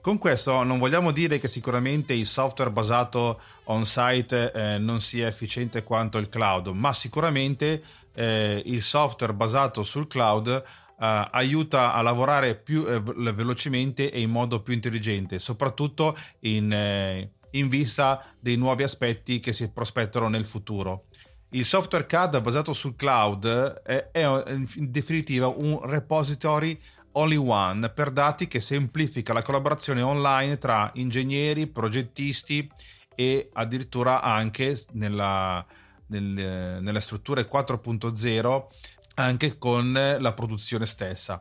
Con 0.00 0.18
questo 0.18 0.62
non 0.64 0.78
vogliamo 0.78 1.12
dire 1.12 1.38
che 1.38 1.46
sicuramente 1.46 2.14
il 2.14 2.26
software 2.26 2.72
basato 2.72 3.40
on-site 3.64 4.52
eh, 4.52 4.78
non 4.78 5.00
sia 5.00 5.28
efficiente 5.28 5.82
quanto 5.82 6.18
il 6.18 6.28
cloud, 6.28 6.68
ma 6.68 6.92
sicuramente 6.92 7.82
eh, 8.14 8.62
il 8.66 8.82
software 8.82 9.34
basato 9.34 9.82
sul 9.82 10.06
cloud 10.06 10.48
eh, 10.48 11.28
aiuta 11.30 11.94
a 11.94 12.02
lavorare 12.02 12.56
più 12.56 12.84
eh, 12.86 13.00
velocemente 13.00 14.10
e 14.10 14.20
in 14.20 14.30
modo 14.30 14.62
più 14.62 14.74
intelligente, 14.74 15.38
soprattutto 15.38 16.16
in 16.40 16.72
eh, 16.72 17.30
in 17.52 17.68
vista 17.68 18.24
dei 18.38 18.56
nuovi 18.56 18.82
aspetti 18.82 19.40
che 19.40 19.52
si 19.52 19.70
prospettano 19.70 20.28
nel 20.28 20.44
futuro. 20.44 21.04
Il 21.50 21.64
software 21.64 22.06
CAD 22.06 22.40
basato 22.40 22.72
sul 22.72 22.96
cloud 22.96 23.46
è, 23.82 24.08
è 24.10 24.24
in 24.46 24.66
definitiva 24.90 25.48
un 25.48 25.80
repository 25.82 26.78
in 27.14 27.38
one 27.46 27.90
per 27.90 28.10
dati 28.10 28.46
che 28.46 28.60
semplifica 28.60 29.34
la 29.34 29.42
collaborazione 29.42 30.00
online 30.00 30.56
tra 30.56 30.90
ingegneri, 30.94 31.66
progettisti 31.66 32.70
e 33.14 33.50
addirittura 33.52 34.22
anche 34.22 34.78
nella, 34.92 35.64
nel, 36.06 36.78
nelle 36.80 37.00
strutture 37.00 37.48
4.0 37.48 38.66
anche 39.14 39.58
con 39.58 39.92
la 39.92 40.32
produzione 40.32 40.86
stessa. 40.86 41.40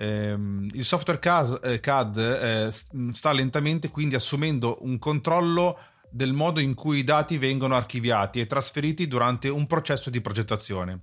Ehm, 0.00 0.68
il 0.72 0.84
software 0.84 1.18
CAD, 1.18 2.16
eh, 2.16 2.66
eh, 2.66 3.12
sta 3.12 3.32
lentamente 3.32 3.90
quindi 3.90 4.14
assumendo 4.14 4.78
un 4.82 4.98
controllo 4.98 5.78
del 6.10 6.32
modo 6.32 6.60
in 6.60 6.74
cui 6.74 6.98
i 6.98 7.04
dati 7.04 7.36
vengono 7.36 7.74
archiviati 7.74 8.40
e 8.40 8.46
trasferiti 8.46 9.08
durante 9.08 9.48
un 9.48 9.66
processo 9.66 10.08
di 10.08 10.20
progettazione. 10.20 11.02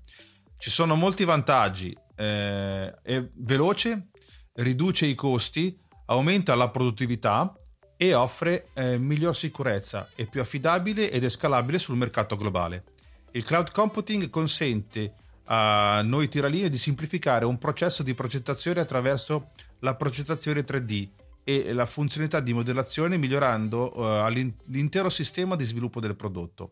Ci 0.57 0.69
sono 0.69 0.95
molti 0.95 1.25
vantaggi, 1.25 1.95
eh, 2.15 3.01
è 3.01 3.27
veloce, 3.35 4.07
riduce 4.53 5.05
i 5.05 5.13
costi, 5.13 5.77
aumenta 6.05 6.55
la 6.55 6.69
produttività 6.69 7.53
e 7.97 8.13
offre 8.13 8.67
eh, 8.73 8.97
miglior 8.97 9.35
sicurezza, 9.35 10.09
è 10.15 10.27
più 10.27 10.41
affidabile 10.41 11.09
ed 11.11 11.23
è 11.23 11.29
scalabile 11.29 11.79
sul 11.79 11.97
mercato 11.97 12.35
globale. 12.35 12.83
Il 13.31 13.43
cloud 13.43 13.71
computing 13.71 14.29
consente 14.29 15.13
a 15.45 16.01
noi 16.03 16.27
tiraline 16.27 16.69
di 16.69 16.77
semplificare 16.77 17.45
un 17.45 17.57
processo 17.57 18.03
di 18.03 18.13
progettazione 18.13 18.79
attraverso 18.79 19.49
la 19.79 19.95
progettazione 19.95 20.61
3D 20.61 21.09
e 21.43 21.73
la 21.73 21.85
funzionalità 21.85 22.39
di 22.39 22.53
modellazione 22.53 23.17
migliorando 23.17 23.91
uh, 23.95 24.27
l'intero 24.65 25.09
sistema 25.09 25.55
di 25.55 25.63
sviluppo 25.63 25.99
del 25.99 26.15
prodotto. 26.15 26.71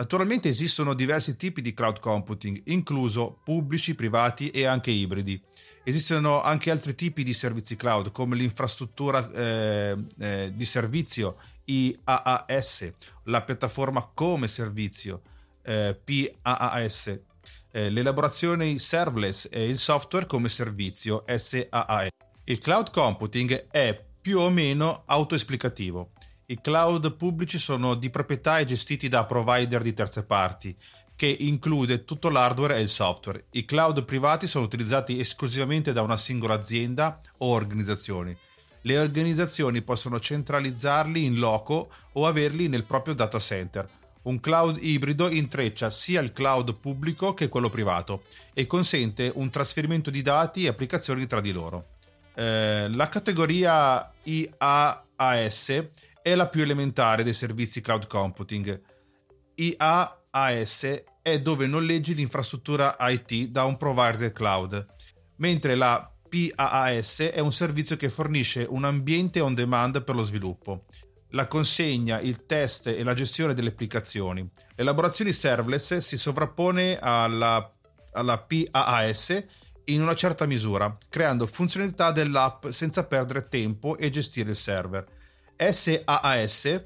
Naturalmente 0.00 0.48
esistono 0.48 0.94
diversi 0.94 1.36
tipi 1.36 1.60
di 1.60 1.74
cloud 1.74 1.98
computing, 1.98 2.62
incluso 2.68 3.38
pubblici, 3.44 3.94
privati 3.94 4.48
e 4.48 4.64
anche 4.64 4.90
ibridi. 4.90 5.38
Esistono 5.84 6.40
anche 6.40 6.70
altri 6.70 6.94
tipi 6.94 7.22
di 7.22 7.34
servizi 7.34 7.76
cloud 7.76 8.10
come 8.10 8.34
l'infrastruttura 8.34 9.30
eh, 9.30 9.96
eh, 10.18 10.52
di 10.54 10.64
servizio 10.64 11.36
IaaS, 11.66 12.90
la 13.24 13.42
piattaforma 13.42 14.10
come 14.14 14.48
servizio 14.48 15.20
eh, 15.62 16.00
PaaS 16.02 17.18
eh, 17.70 17.90
l'elaborazione 17.90 18.78
serverless 18.78 19.48
e 19.50 19.66
il 19.66 19.78
software 19.78 20.24
come 20.24 20.48
servizio 20.48 21.24
SaaS. 21.26 22.08
Il 22.44 22.58
cloud 22.58 22.90
computing 22.90 23.68
è 23.70 24.02
più 24.18 24.38
o 24.38 24.48
meno 24.48 25.02
autoesplicativo. 25.04 26.12
I 26.50 26.60
cloud 26.60 27.14
pubblici 27.14 27.58
sono 27.58 27.94
di 27.94 28.10
proprietà 28.10 28.58
e 28.58 28.64
gestiti 28.64 29.06
da 29.06 29.24
provider 29.24 29.82
di 29.82 29.92
terze 29.92 30.24
parti, 30.24 30.76
che 31.14 31.28
include 31.28 32.04
tutto 32.04 32.28
l'hardware 32.28 32.74
e 32.74 32.80
il 32.80 32.88
software. 32.88 33.44
I 33.52 33.64
cloud 33.64 34.04
privati 34.04 34.48
sono 34.48 34.64
utilizzati 34.64 35.20
esclusivamente 35.20 35.92
da 35.92 36.02
una 36.02 36.16
singola 36.16 36.54
azienda 36.54 37.20
o 37.38 37.50
organizzazione. 37.50 38.36
Le 38.80 38.98
organizzazioni 38.98 39.82
possono 39.82 40.18
centralizzarli 40.18 41.24
in 41.24 41.38
loco 41.38 41.88
o 42.14 42.26
averli 42.26 42.66
nel 42.66 42.84
proprio 42.84 43.14
data 43.14 43.38
center 43.38 43.88
un 44.22 44.40
cloud 44.40 44.76
ibrido 44.80 45.30
intreccia 45.30 45.88
sia 45.88 46.20
il 46.20 46.32
cloud 46.32 46.74
pubblico 46.80 47.32
che 47.32 47.48
quello 47.48 47.68
privato 47.68 48.24
e 48.52 48.66
consente 48.66 49.30
un 49.36 49.50
trasferimento 49.50 50.10
di 50.10 50.20
dati 50.20 50.64
e 50.64 50.68
applicazioni 50.68 51.26
tra 51.26 51.40
di 51.40 51.52
loro. 51.52 51.90
Eh, 52.34 52.88
la 52.88 53.08
categoria 53.08 54.12
IaaS 54.24 55.88
è 56.22 56.34
la 56.34 56.48
più 56.48 56.62
elementare 56.62 57.22
dei 57.22 57.32
servizi 57.32 57.80
cloud 57.80 58.06
computing. 58.06 58.80
IaaS 59.54 61.02
è 61.22 61.40
dove 61.40 61.66
noleggi 61.66 62.14
l'infrastruttura 62.14 62.96
IT 63.00 63.48
da 63.48 63.64
un 63.64 63.76
provider 63.76 64.32
cloud, 64.32 64.86
mentre 65.36 65.74
la 65.74 66.10
PaaS 66.28 67.20
è 67.20 67.40
un 67.40 67.52
servizio 67.52 67.96
che 67.96 68.08
fornisce 68.08 68.66
un 68.68 68.84
ambiente 68.84 69.40
on 69.40 69.54
demand 69.54 70.02
per 70.02 70.14
lo 70.14 70.22
sviluppo 70.22 70.84
la 71.30 71.46
consegna, 71.46 72.20
il 72.20 72.46
test 72.46 72.88
e 72.88 73.02
la 73.02 73.14
gestione 73.14 73.54
delle 73.54 73.70
applicazioni. 73.70 74.48
L'elaborazione 74.76 75.32
serverless 75.32 75.98
si 75.98 76.16
sovrappone 76.16 76.98
alla, 76.98 77.72
alla 78.12 78.38
PaaS 78.38 79.44
in 79.84 80.02
una 80.02 80.14
certa 80.14 80.46
misura, 80.46 80.96
creando 81.08 81.46
funzionalità 81.46 82.12
dell'app 82.12 82.68
senza 82.68 83.06
perdere 83.06 83.48
tempo 83.48 83.96
e 83.96 84.10
gestire 84.10 84.50
il 84.50 84.56
server. 84.56 85.18
SaaS 85.70 86.84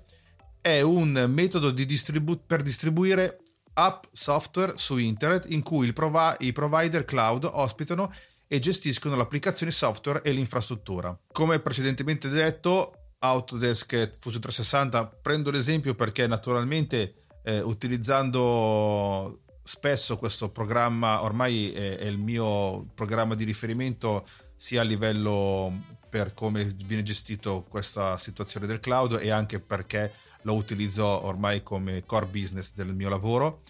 è 0.60 0.80
un 0.80 1.26
metodo 1.28 1.70
distribu- 1.70 2.40
per 2.46 2.62
distribuire 2.62 3.40
app 3.74 4.04
software 4.10 4.74
su 4.76 4.96
internet 4.96 5.50
in 5.50 5.62
cui 5.62 5.92
provi- 5.92 6.36
i 6.46 6.52
provider 6.52 7.04
cloud 7.04 7.48
ospitano 7.52 8.12
e 8.46 8.58
gestiscono 8.58 9.16
l'applicazione 9.16 9.72
software 9.72 10.22
e 10.22 10.32
l'infrastruttura. 10.32 11.16
Come 11.32 11.60
precedentemente 11.60 12.28
detto, 12.28 13.12
Autodesk 13.18 14.16
Fusion 14.18 14.40
360 14.40 15.06
prendo 15.22 15.50
l'esempio 15.50 15.94
perché 15.94 16.26
naturalmente 16.26 17.24
eh, 17.42 17.60
utilizzando 17.60 19.40
spesso 19.62 20.16
questo 20.18 20.50
programma 20.50 21.22
ormai 21.22 21.72
è, 21.72 21.96
è, 21.98 22.04
il 22.04 22.18
mio 22.18 22.86
programma 22.94 23.34
di 23.34 23.44
riferimento 23.44 24.26
sia 24.56 24.82
a 24.82 24.84
livello 24.84 25.93
per 26.14 26.32
come 26.32 26.62
viene 26.86 27.02
gestito 27.02 27.66
questa 27.68 28.16
situazione 28.18 28.68
del 28.68 28.78
cloud 28.78 29.18
e 29.20 29.30
anche 29.30 29.58
perché 29.58 30.12
lo 30.42 30.54
utilizzo 30.54 31.04
ormai 31.04 31.64
come 31.64 32.04
core 32.06 32.26
business 32.26 32.72
del 32.72 32.94
mio 32.94 33.08
lavoro. 33.08 33.62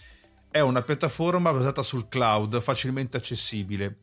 È 0.50 0.60
una 0.60 0.82
piattaforma 0.82 1.50
basata 1.54 1.80
sul 1.80 2.06
cloud 2.06 2.60
facilmente 2.60 3.16
accessibile 3.16 3.96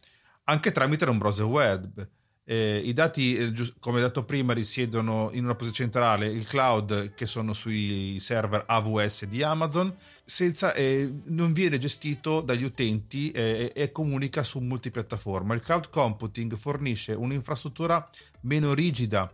anche 0.45 0.71
tramite 0.71 1.05
un 1.05 1.19
browser 1.19 1.45
web 1.45 2.09
Eh, 2.51 2.81
I 2.83 2.91
dati, 2.91 3.37
eh, 3.37 3.53
come 3.79 4.01
detto 4.01 4.25
prima, 4.25 4.51
risiedono 4.51 5.29
in 5.31 5.45
una 5.45 5.55
posizione 5.55 5.89
centrale, 5.89 6.25
il 6.25 6.45
cloud 6.45 7.13
che 7.13 7.25
sono 7.25 7.53
sui 7.53 8.19
server 8.19 8.65
AWS 8.67 9.23
di 9.27 9.41
Amazon, 9.41 9.95
senza, 10.21 10.73
eh, 10.73 11.09
non 11.27 11.53
viene 11.53 11.77
gestito 11.77 12.41
dagli 12.41 12.65
utenti 12.65 13.31
eh, 13.31 13.71
e 13.73 13.93
comunica 13.93 14.43
su 14.43 14.59
multipiattaforma. 14.59 15.53
Il 15.53 15.61
cloud 15.61 15.89
computing 15.89 16.57
fornisce 16.57 17.13
un'infrastruttura 17.13 18.09
meno 18.41 18.73
rigida 18.73 19.33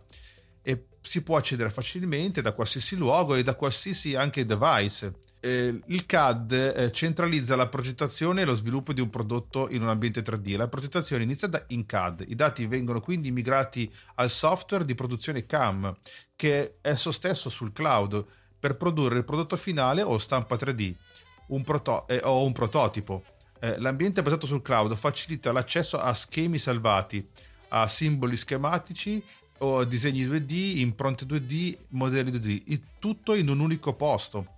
e 0.62 0.84
si 1.00 1.20
può 1.24 1.38
accedere 1.38 1.70
facilmente 1.70 2.40
da 2.40 2.52
qualsiasi 2.52 2.94
luogo 2.94 3.34
e 3.34 3.42
da 3.42 3.56
qualsiasi 3.56 4.14
anche 4.14 4.46
device 4.46 5.14
eh, 5.40 5.80
il 5.86 6.06
CAD 6.06 6.52
eh, 6.52 6.92
centralizza 6.92 7.56
la 7.56 7.68
progettazione 7.68 8.42
e 8.42 8.44
lo 8.44 8.54
sviluppo 8.54 8.92
di 8.92 9.00
un 9.00 9.10
prodotto 9.10 9.68
in 9.70 9.82
un 9.82 9.88
ambiente 9.88 10.22
3D. 10.22 10.56
La 10.56 10.68
progettazione 10.68 11.22
inizia 11.22 11.48
da, 11.48 11.62
in 11.68 11.86
CAD, 11.86 12.24
i 12.28 12.34
dati 12.34 12.66
vengono 12.66 13.00
quindi 13.00 13.30
migrati 13.30 13.90
al 14.16 14.30
software 14.30 14.84
di 14.84 14.94
produzione 14.94 15.46
CAM, 15.46 15.96
che 16.34 16.78
è 16.80 16.88
esso 16.90 17.12
stesso 17.12 17.48
sul 17.48 17.72
cloud, 17.72 18.24
per 18.58 18.76
produrre 18.76 19.18
il 19.18 19.24
prodotto 19.24 19.56
finale 19.56 20.02
o 20.02 20.18
stampa 20.18 20.56
3D 20.56 20.94
un 21.48 21.62
proto- 21.62 22.06
eh, 22.08 22.20
o 22.24 22.44
un 22.44 22.52
prototipo. 22.52 23.22
Eh, 23.60 23.78
l'ambiente 23.78 24.22
basato 24.22 24.46
sul 24.46 24.62
cloud 24.62 24.94
facilita 24.94 25.52
l'accesso 25.52 26.00
a 26.00 26.12
schemi 26.14 26.58
salvati, 26.58 27.26
a 27.68 27.86
simboli 27.86 28.36
schematici 28.36 29.22
o 29.58 29.84
disegni 29.84 30.24
2D, 30.26 30.78
impronte 30.78 31.24
2D, 31.24 31.76
modelli 31.88 32.30
2D, 32.30 32.80
tutto 32.98 33.34
in 33.34 33.48
un 33.48 33.60
unico 33.60 33.94
posto 33.94 34.56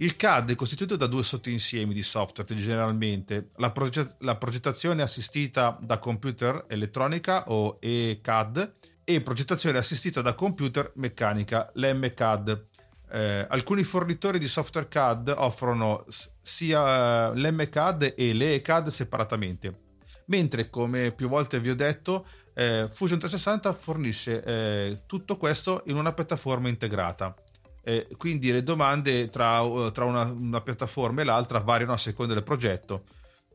il 0.00 0.16
CAD 0.16 0.52
è 0.52 0.54
costituito 0.54 0.96
da 0.96 1.06
due 1.06 1.22
sottoinsiemi 1.22 1.92
di 1.92 2.02
software 2.02 2.54
generalmente, 2.54 3.48
la, 3.56 3.70
proget- 3.70 4.16
la 4.20 4.36
progettazione 4.36 5.02
assistita 5.02 5.78
da 5.82 5.98
computer 5.98 6.64
elettronica 6.68 7.44
o 7.50 7.76
ECAD 7.80 8.72
e 9.04 9.20
progettazione 9.20 9.76
assistita 9.76 10.22
da 10.22 10.34
computer 10.34 10.90
meccanica, 10.94 11.70
l'MCAD. 11.74 12.64
Eh, 13.12 13.46
alcuni 13.50 13.82
fornitori 13.82 14.38
di 14.38 14.48
software 14.48 14.88
CAD 14.88 15.34
offrono 15.36 16.06
sia 16.40 17.32
l'MCAD 17.34 18.14
e 18.16 18.32
l'ECAD 18.32 18.88
separatamente, 18.88 19.80
mentre 20.26 20.70
come 20.70 21.12
più 21.12 21.28
volte 21.28 21.60
vi 21.60 21.68
ho 21.68 21.76
detto 21.76 22.24
eh, 22.54 22.88
Fusion 22.90 23.18
360 23.18 23.74
fornisce 23.74 24.42
eh, 24.44 25.02
tutto 25.04 25.36
questo 25.36 25.82
in 25.86 25.96
una 25.96 26.14
piattaforma 26.14 26.68
integrata. 26.68 27.34
Eh, 27.82 28.06
quindi 28.16 28.52
le 28.52 28.62
domande 28.62 29.28
tra, 29.30 29.60
uh, 29.60 29.90
tra 29.90 30.04
una, 30.04 30.24
una, 30.24 30.60
piattaforma 30.60 31.22
e 31.22 31.24
l'altra 31.24 31.60
variano 31.60 31.92
a 31.92 31.96
seconda 31.96 32.34
del 32.34 32.42
progetto. 32.42 33.04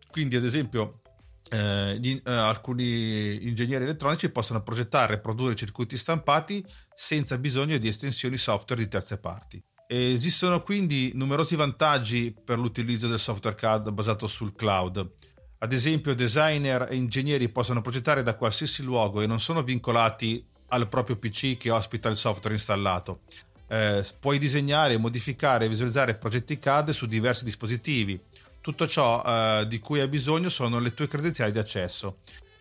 Quindi, 0.10 0.36
ad 0.36 0.46
esempio, 0.46 1.02
eh, 1.50 1.98
gli, 2.00 2.20
eh, 2.26 2.32
alcuni 2.32 3.48
ingegneri 3.48 3.84
elettronici 3.84 4.30
possono 4.30 4.64
progettare 4.64 5.16
e 5.16 5.20
produrre 5.20 5.56
circuiti 5.56 5.96
stampati 5.98 6.66
senza 6.94 7.38
bisogno 7.38 7.78
di 7.78 7.88
estensioni 7.88 8.38
software 8.38 8.82
di 8.82 8.88
terze 8.88 9.20
parti. 9.20 9.62
Esistono 9.88 10.62
quindi 10.62 11.12
numerosi 11.14 11.56
vantaggi 11.56 12.36
per 12.44 12.58
l'utilizzo 12.58 13.08
del 13.08 13.20
software 13.20 13.56
CAD 13.56 13.92
basato 13.92 14.26
sul 14.26 14.56
cloud. 14.56 15.12
Ad 15.60 15.72
esempio, 15.72 16.16
designer 16.16 16.88
e 16.90 16.96
ingegneri 16.96 17.50
possono 17.50 17.82
progettare 17.82 18.24
da 18.24 18.36
qualsiasi 18.36 18.82
luogo 18.82 19.22
e 19.22 19.28
non 19.28 19.40
sono 19.40 19.62
vincolati 19.62 20.44
al 20.70 20.90
proprio 20.90 21.18
PC 21.18 21.58
che 21.58 21.70
ospita 21.70 22.10
il 22.10 22.16
software 22.16 22.56
installato 22.56 23.22
eh, 23.68 24.06
puoi 24.20 24.38
disegnare, 24.38 24.98
modificare 24.98 25.66
e 25.66 25.70
visualizzare 25.70 26.16
progetti 26.16 26.60
CAD 26.60 26.92
su 26.92 27.06
diversi 27.06 27.44
dispositivi. 27.44 28.20
Tutto 28.62 28.88
ciò 28.88 29.24
eh, 29.24 29.66
di 29.68 29.80
cui 29.80 30.00
hai 30.00 30.08
bisogno 30.08 30.50
sono 30.50 30.80
le 30.80 30.94
tue 30.94 31.08
credenziali 31.08 31.52
di 31.52 31.60
accesso. 31.60 32.18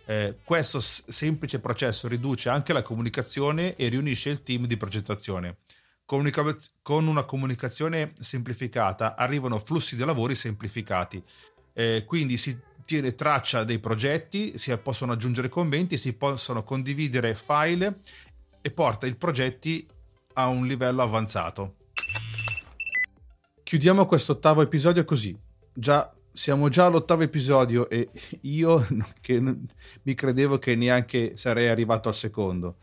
Eh, 0.07 0.37
questo 0.45 0.81
semplice 0.81 1.61
processo 1.61 2.09
riduce 2.09 2.51
anche 2.51 2.75
la 2.75 2.83
comunicazione 2.83 3.75
e 3.77 3.88
riunisce 3.88 4.31
il 4.31 4.43
team 4.43 4.67
di 4.67 4.77
progettazione. 4.77 5.57
Comunica- 6.05 6.57
con 6.83 7.07
una 7.07 7.25
comunicazione 7.25 8.12
semplificata 8.21 9.17
arrivano 9.17 9.59
flussi 9.59 9.97
di 9.97 10.05
lavori 10.05 10.35
semplificati. 10.35 11.23
Eh, 11.73 12.05
quindi 12.07 12.37
si 12.37 12.57
tiene 12.85 13.14
traccia 13.14 13.64
dei 13.64 13.79
progetti, 13.79 14.59
si 14.59 14.77
possono 14.79 15.12
aggiungere 15.12 15.49
commenti, 15.49 15.97
si 15.97 16.12
possono 16.12 16.62
condividere 16.62 17.35
file 17.35 18.01
e 18.61 18.71
porta 18.71 19.07
i 19.07 19.14
progetti 19.14 19.87
a 20.35 20.49
un 20.49 20.66
livello 20.66 21.03
avanzato. 21.03 21.77
Chiudiamo 23.62 24.07
questo 24.07 24.33
ottavo 24.33 24.62
episodio 24.62 25.05
così. 25.05 25.37
Già, 25.73 26.12
siamo 26.33 26.68
già 26.68 26.87
all'ottavo 26.87 27.23
episodio 27.23 27.88
e 27.88 28.09
io 28.42 28.87
che 29.20 29.40
mi 29.40 30.14
credevo 30.14 30.59
che 30.59 30.77
neanche 30.77 31.37
sarei 31.37 31.68
arrivato 31.68 32.09
al 32.09 32.14
secondo. 32.14 32.77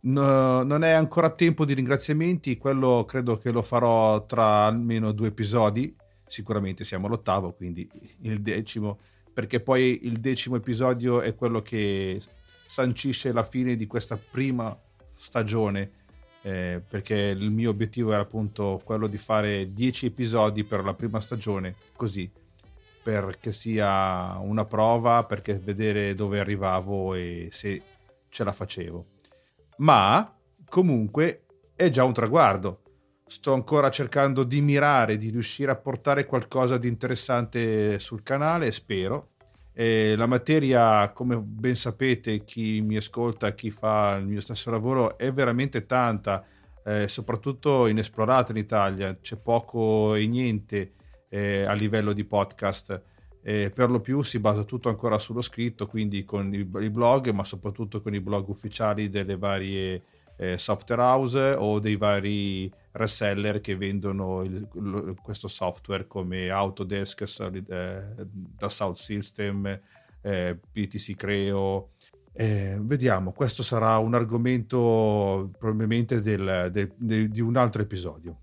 No, 0.00 0.62
non 0.62 0.84
è 0.84 0.90
ancora 0.90 1.30
tempo 1.30 1.64
di 1.64 1.74
ringraziamenti, 1.74 2.56
quello 2.56 3.04
credo 3.06 3.36
che 3.36 3.50
lo 3.50 3.62
farò 3.62 4.24
tra 4.26 4.64
almeno 4.64 5.12
due 5.12 5.28
episodi. 5.28 5.94
Sicuramente 6.26 6.84
siamo 6.84 7.06
all'ottavo, 7.06 7.52
quindi 7.52 7.88
il 8.22 8.40
decimo, 8.40 8.98
perché 9.32 9.60
poi 9.60 10.00
il 10.04 10.18
decimo 10.20 10.56
episodio 10.56 11.20
è 11.20 11.34
quello 11.34 11.62
che 11.62 12.20
sancisce 12.66 13.32
la 13.32 13.44
fine 13.44 13.76
di 13.76 13.86
questa 13.86 14.16
prima 14.16 14.78
stagione 15.16 15.97
eh, 16.42 16.82
perché 16.86 17.14
il 17.14 17.50
mio 17.50 17.70
obiettivo 17.70 18.12
era 18.12 18.22
appunto 18.22 18.80
quello 18.84 19.06
di 19.06 19.18
fare 19.18 19.72
10 19.72 20.06
episodi 20.06 20.64
per 20.64 20.84
la 20.84 20.94
prima 20.94 21.20
stagione, 21.20 21.74
così, 21.96 22.30
perché 23.02 23.52
sia 23.52 24.38
una 24.38 24.64
prova, 24.64 25.24
perché 25.24 25.58
vedere 25.58 26.14
dove 26.14 26.38
arrivavo 26.38 27.14
e 27.14 27.48
se 27.50 27.82
ce 28.28 28.44
la 28.44 28.52
facevo. 28.52 29.06
Ma 29.78 30.36
comunque 30.68 31.44
è 31.74 31.90
già 31.90 32.04
un 32.04 32.12
traguardo. 32.12 32.82
Sto 33.26 33.52
ancora 33.52 33.90
cercando 33.90 34.42
di 34.42 34.60
mirare, 34.60 35.16
di 35.16 35.30
riuscire 35.30 35.70
a 35.70 35.76
portare 35.76 36.24
qualcosa 36.24 36.78
di 36.78 36.88
interessante 36.88 37.98
sul 37.98 38.22
canale, 38.22 38.72
spero. 38.72 39.32
Eh, 39.80 40.16
la 40.16 40.26
materia, 40.26 41.12
come 41.12 41.38
ben 41.38 41.76
sapete, 41.76 42.42
chi 42.42 42.80
mi 42.80 42.96
ascolta, 42.96 43.54
chi 43.54 43.70
fa 43.70 44.16
il 44.18 44.26
mio 44.26 44.40
stesso 44.40 44.70
lavoro, 44.70 45.16
è 45.16 45.32
veramente 45.32 45.86
tanta, 45.86 46.44
eh, 46.84 47.06
soprattutto 47.06 47.86
inesplorata 47.86 48.50
in 48.50 48.58
Italia. 48.58 49.16
C'è 49.20 49.36
poco 49.36 50.16
e 50.16 50.26
niente 50.26 50.94
eh, 51.28 51.62
a 51.62 51.74
livello 51.74 52.12
di 52.12 52.24
podcast. 52.24 53.00
per 53.40 53.88
lo 53.88 54.00
più 54.00 54.20
si 54.22 54.40
basa 54.40 54.64
tutto 54.64 54.88
ancora 54.88 55.16
sullo 55.16 55.42
scritto, 55.42 55.86
quindi 55.86 56.24
con 56.24 56.52
i, 56.52 56.68
i 56.84 56.90
blog, 56.90 57.30
ma 57.30 57.44
soprattutto 57.44 58.00
con 58.00 58.12
i 58.12 58.20
blog 58.20 58.48
ufficiali 58.48 59.08
delle 59.08 59.36
varie 59.36 60.02
eh, 60.38 60.58
software 60.58 61.02
house 61.02 61.54
o 61.56 61.78
dei 61.78 61.94
vari 61.94 62.68
reseller 62.98 63.60
che 63.60 63.76
vendono 63.76 64.42
il, 64.42 64.68
questo 65.22 65.48
software 65.48 66.06
come 66.06 66.50
Autodesk, 66.50 67.22
eh, 67.22 68.02
da 68.26 68.68
South 68.68 68.96
System, 68.96 69.80
eh, 70.20 70.58
PTC 70.70 71.14
Creo. 71.14 71.90
Eh, 72.32 72.78
vediamo, 72.80 73.32
questo 73.32 73.62
sarà 73.62 73.98
un 73.98 74.14
argomento 74.14 75.50
probabilmente 75.58 76.20
del, 76.20 76.68
del, 76.70 76.92
del, 76.96 77.28
di 77.28 77.40
un 77.40 77.56
altro 77.56 77.82
episodio. 77.82 78.40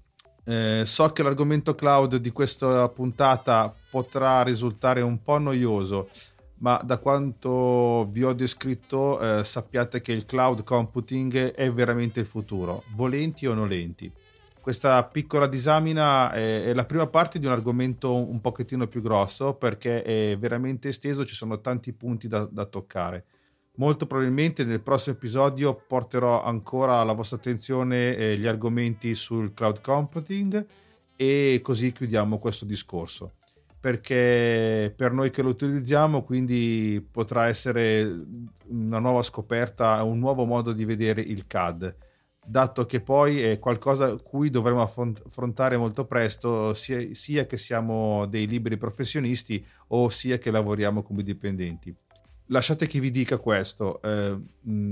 Eh, 0.47 0.83
so 0.85 1.09
che 1.09 1.23
l'argomento 1.23 1.73
cloud 1.73 2.17
di 2.17 2.29
questa 2.31 2.87
puntata 2.89 3.73
potrà 3.89 4.43
risultare 4.43 5.01
un 5.01 5.21
po' 5.21 5.39
noioso, 5.39 6.09
ma 6.57 6.79
da 6.83 6.99
quanto 6.99 8.07
vi 8.11 8.23
ho 8.23 8.33
descritto 8.33 9.19
eh, 9.19 9.43
sappiate 9.43 10.01
che 10.01 10.11
il 10.11 10.25
cloud 10.25 10.63
computing 10.63 11.51
è 11.53 11.71
veramente 11.71 12.19
il 12.19 12.25
futuro, 12.27 12.83
volenti 12.93 13.47
o 13.47 13.53
nolenti. 13.53 14.11
Questa 14.65 15.03
piccola 15.03 15.45
disamina 15.45 16.31
è, 16.31 16.73
la 16.73 16.85
prima 16.85 17.05
parte 17.05 17.37
di 17.37 17.45
un 17.45 17.51
argomento 17.51 18.15
un 18.15 18.41
pochettino 18.41 18.87
più 18.87 18.99
grosso 18.99 19.53
perché 19.53 20.01
è 20.01 20.35
veramente 20.39 20.87
esteso, 20.87 21.23
ci 21.23 21.35
sono 21.35 21.61
tanti 21.61 21.93
punti 21.93 22.27
da, 22.27 22.49
da 22.51 22.65
toccare. 22.65 23.25
Molto 23.75 24.07
probabilmente 24.07 24.63
nel 24.63 24.81
prossimo 24.81 25.17
episodio 25.17 25.75
porterò 25.75 26.43
ancora 26.43 26.95
alla 26.95 27.13
vostra 27.13 27.37
attenzione 27.37 28.15
eh, 28.15 28.39
gli 28.39 28.47
argomenti 28.47 29.13
sul 29.13 29.53
cloud 29.53 29.81
computing 29.81 30.65
e 31.15 31.59
così 31.61 31.91
chiudiamo 31.91 32.39
questo 32.39 32.65
discorso 32.65 33.33
perché 33.79 34.91
per 34.97 35.11
noi 35.11 35.29
che 35.29 35.43
lo 35.43 35.49
utilizziamo 35.49 36.23
quindi 36.23 37.07
potrà 37.11 37.45
essere 37.45 38.01
una 38.69 38.97
nuova 38.97 39.21
scoperta, 39.21 40.01
un 40.01 40.17
nuovo 40.17 40.45
modo 40.45 40.71
di 40.71 40.85
vedere 40.85 41.21
il 41.21 41.45
CAD, 41.45 41.95
dato 42.45 42.85
che 42.85 43.01
poi 43.01 43.41
è 43.41 43.59
qualcosa 43.59 44.15
cui 44.17 44.49
dovremo 44.49 44.81
affrontare 44.81 45.77
molto 45.77 46.05
presto, 46.05 46.73
sia, 46.73 47.13
sia 47.13 47.45
che 47.45 47.57
siamo 47.57 48.25
dei 48.27 48.47
liberi 48.47 48.77
professionisti 48.77 49.65
o 49.87 50.09
sia 50.09 50.37
che 50.37 50.51
lavoriamo 50.51 51.01
come 51.01 51.23
dipendenti. 51.23 51.93
Lasciate 52.49 52.85
che 52.85 52.99
vi 52.99 53.09
dica 53.09 53.39
questo, 53.39 53.99
eh, 54.03 54.37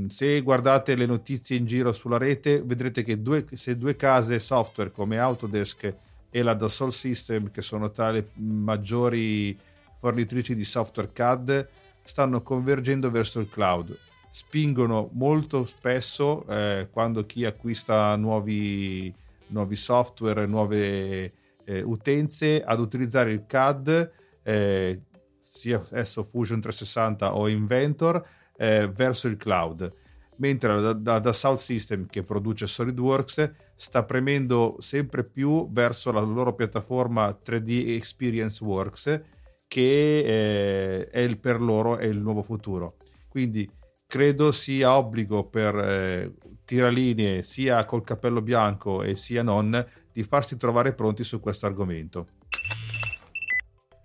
se 0.08 0.42
guardate 0.42 0.96
le 0.96 1.06
notizie 1.06 1.56
in 1.56 1.66
giro 1.66 1.94
sulla 1.94 2.18
rete 2.18 2.64
vedrete 2.64 3.04
che 3.04 3.22
due, 3.22 3.46
se 3.54 3.78
due 3.78 3.96
case 3.96 4.40
software 4.40 4.92
come 4.92 5.20
Autodesk 5.20 5.94
e 6.32 6.42
la 6.42 6.56
Dassault 6.56 6.92
System, 6.92 7.52
che 7.52 7.62
sono 7.62 7.92
tra 7.92 8.10
le 8.10 8.30
maggiori 8.38 9.56
fornitrici 10.00 10.56
di 10.56 10.64
software 10.64 11.12
CAD, 11.14 11.68
stanno 12.02 12.42
convergendo 12.42 13.12
verso 13.12 13.40
il 13.40 13.48
cloud. 13.48 13.96
Spingono 14.36 15.12
molto 15.14 15.64
spesso 15.68 16.44
eh, 16.48 16.88
quando 16.92 17.24
chi 17.28 17.46
acquista 17.46 18.16
nuovi, 18.16 19.14
nuovi 19.50 19.76
software, 19.76 20.48
nuove 20.48 21.32
eh, 21.64 21.82
utenze 21.84 22.64
ad 22.64 22.80
utilizzare 22.80 23.32
il 23.32 23.46
CAD, 23.46 24.12
eh, 24.42 25.02
sia 25.38 25.80
esso 25.92 26.24
Fusion 26.24 26.60
360 26.60 27.36
o 27.36 27.48
Inventor, 27.48 28.26
eh, 28.58 28.90
verso 28.92 29.28
il 29.28 29.38
cloud. 29.38 29.94
Mentre 30.38 30.82
da, 30.82 30.94
da, 30.94 31.20
da 31.20 31.32
South 31.32 31.60
System, 31.60 32.08
che 32.08 32.24
produce 32.24 32.66
SolidWorks, 32.66 33.52
sta 33.76 34.04
premendo 34.04 34.78
sempre 34.80 35.24
più 35.24 35.72
verso 35.72 36.12
la 36.12 36.22
loro 36.22 36.56
piattaforma 36.56 37.30
3D 37.30 37.90
Experience 37.90 38.64
Works, 38.64 39.22
che 39.68 40.18
eh, 40.18 41.08
è 41.08 41.20
il, 41.20 41.38
per 41.38 41.62
loro 41.62 41.98
è 41.98 42.06
il 42.06 42.18
nuovo 42.18 42.42
futuro. 42.42 42.96
Quindi 43.30 43.70
credo 44.14 44.52
sia 44.52 44.96
obbligo 44.96 45.46
per 45.46 45.76
eh, 45.76 46.34
tiralinee 46.66 47.42
sia 47.42 47.84
col 47.86 48.04
cappello 48.04 48.44
bianco 48.44 49.02
e 49.02 49.16
sia 49.16 49.42
non 49.42 49.84
di 50.12 50.22
farsi 50.22 50.56
trovare 50.56 50.94
pronti 50.94 51.24
su 51.24 51.40
questo 51.40 51.66
argomento. 51.66 52.28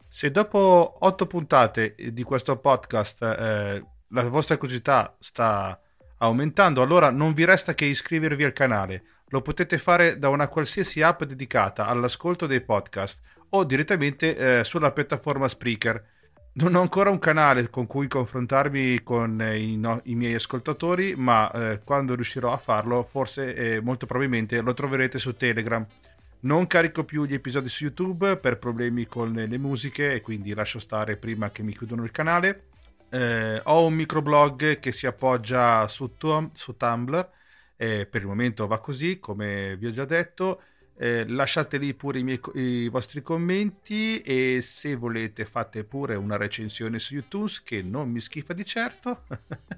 Se 0.08 0.30
dopo 0.30 0.96
otto 1.00 1.26
puntate 1.26 1.94
di 2.10 2.22
questo 2.22 2.56
podcast 2.56 3.22
eh, 3.22 3.84
la 4.08 4.28
vostra 4.30 4.56
curiosità 4.56 5.14
sta 5.20 5.78
aumentando, 6.16 6.80
allora 6.80 7.10
non 7.10 7.34
vi 7.34 7.44
resta 7.44 7.74
che 7.74 7.84
iscrivervi 7.84 8.44
al 8.44 8.54
canale. 8.54 9.02
Lo 9.26 9.42
potete 9.42 9.76
fare 9.76 10.18
da 10.18 10.30
una 10.30 10.48
qualsiasi 10.48 11.02
app 11.02 11.24
dedicata 11.24 11.86
all'ascolto 11.86 12.46
dei 12.46 12.62
podcast 12.62 13.20
o 13.50 13.62
direttamente 13.62 14.60
eh, 14.60 14.64
sulla 14.64 14.90
piattaforma 14.90 15.48
Spreaker 15.48 16.02
non 16.58 16.74
ho 16.74 16.80
ancora 16.80 17.10
un 17.10 17.18
canale 17.18 17.70
con 17.70 17.86
cui 17.86 18.08
confrontarmi 18.08 19.02
con 19.02 19.40
eh, 19.40 19.58
i, 19.58 19.76
no, 19.76 20.00
i 20.04 20.14
miei 20.14 20.34
ascoltatori, 20.34 21.14
ma 21.16 21.50
eh, 21.52 21.80
quando 21.84 22.14
riuscirò 22.14 22.52
a 22.52 22.58
farlo, 22.58 23.06
forse 23.08 23.54
eh, 23.54 23.80
molto 23.80 24.06
probabilmente 24.06 24.60
lo 24.60 24.74
troverete 24.74 25.18
su 25.18 25.36
Telegram. 25.36 25.86
Non 26.40 26.66
carico 26.66 27.04
più 27.04 27.24
gli 27.24 27.34
episodi 27.34 27.68
su 27.68 27.84
YouTube 27.84 28.36
per 28.38 28.58
problemi 28.58 29.06
con 29.06 29.32
le 29.32 29.58
musiche 29.58 30.12
e 30.12 30.20
quindi 30.20 30.54
lascio 30.54 30.78
stare 30.78 31.16
prima 31.16 31.50
che 31.50 31.62
mi 31.62 31.72
chiudono 31.72 32.04
il 32.04 32.10
canale. 32.10 32.64
Eh, 33.10 33.60
ho 33.64 33.86
un 33.86 33.94
microblog 33.94 34.78
che 34.78 34.92
si 34.92 35.06
appoggia 35.06 35.86
su, 35.88 36.12
su 36.52 36.76
Tumblr, 36.76 37.30
per 37.76 38.08
il 38.12 38.26
momento 38.26 38.66
va 38.66 38.80
così, 38.80 39.20
come 39.20 39.76
vi 39.76 39.86
ho 39.86 39.92
già 39.92 40.04
detto. 40.04 40.62
Eh, 41.00 41.28
lasciate 41.28 41.78
lì 41.78 41.94
pure 41.94 42.18
i, 42.18 42.24
miei, 42.24 42.40
i, 42.54 42.88
vostri 42.88 43.22
commenti 43.22 44.20
e 44.20 44.58
se 44.60 44.96
volete 44.96 45.44
fate 45.44 45.84
pure 45.84 46.16
una 46.16 46.36
recensione 46.36 46.98
su 46.98 47.14
YouTube 47.14 47.52
che 47.62 47.82
non 47.82 48.10
mi 48.10 48.18
schifa 48.18 48.52
di 48.52 48.64
certo. 48.64 49.22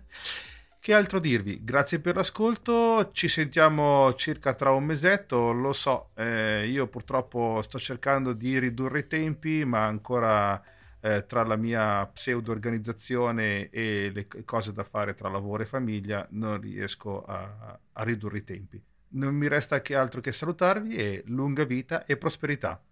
che 0.80 0.94
altro 0.94 1.18
dirvi? 1.18 1.62
Grazie 1.62 2.00
per 2.00 2.16
l'ascolto, 2.16 3.10
ci 3.12 3.28
sentiamo 3.28 4.14
circa 4.14 4.54
tra 4.54 4.70
un 4.70 4.84
mesetto, 4.84 5.52
lo 5.52 5.74
so, 5.74 6.08
eh, 6.14 6.66
io 6.66 6.86
purtroppo 6.86 7.60
sto 7.60 7.78
cercando 7.78 8.32
di 8.32 8.58
ridurre 8.58 9.00
i 9.00 9.06
tempi 9.06 9.62
ma 9.66 9.84
ancora 9.84 10.58
eh, 11.00 11.26
tra 11.26 11.44
la 11.44 11.56
mia 11.56 12.06
pseudo 12.06 12.50
organizzazione 12.50 13.68
e 13.68 14.10
le 14.10 14.26
cose 14.46 14.72
da 14.72 14.84
fare 14.84 15.12
tra 15.12 15.28
lavoro 15.28 15.62
e 15.62 15.66
famiglia 15.66 16.26
non 16.30 16.58
riesco 16.58 17.22
a, 17.24 17.78
a 17.92 18.02
ridurre 18.04 18.38
i 18.38 18.44
tempi 18.44 18.82
non 19.12 19.34
mi 19.34 19.48
resta 19.48 19.80
che 19.80 19.94
altro 19.94 20.20
che 20.20 20.32
salutarvi 20.32 20.96
e 20.96 21.22
lunga 21.26 21.64
vita 21.64 22.04
e 22.04 22.16
prosperità. 22.16 22.82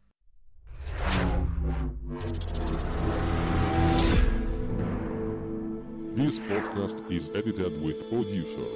This 6.14 6.40
podcast 6.40 7.02
is 7.08 7.30
edited 7.34 7.80
with 7.80 8.08
producer. 8.08 8.66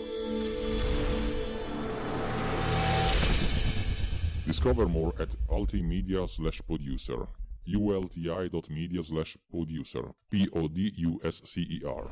Discover 4.45 4.87
more 4.87 5.13
at 5.19 5.35
ultimedia 5.49 6.29
slash 6.29 6.61
producer. 6.63 7.27
ulti.media 7.67 9.03
slash 9.03 9.37
producer. 9.51 10.15
P-O-D-U-S-C-E-R. 10.31 12.11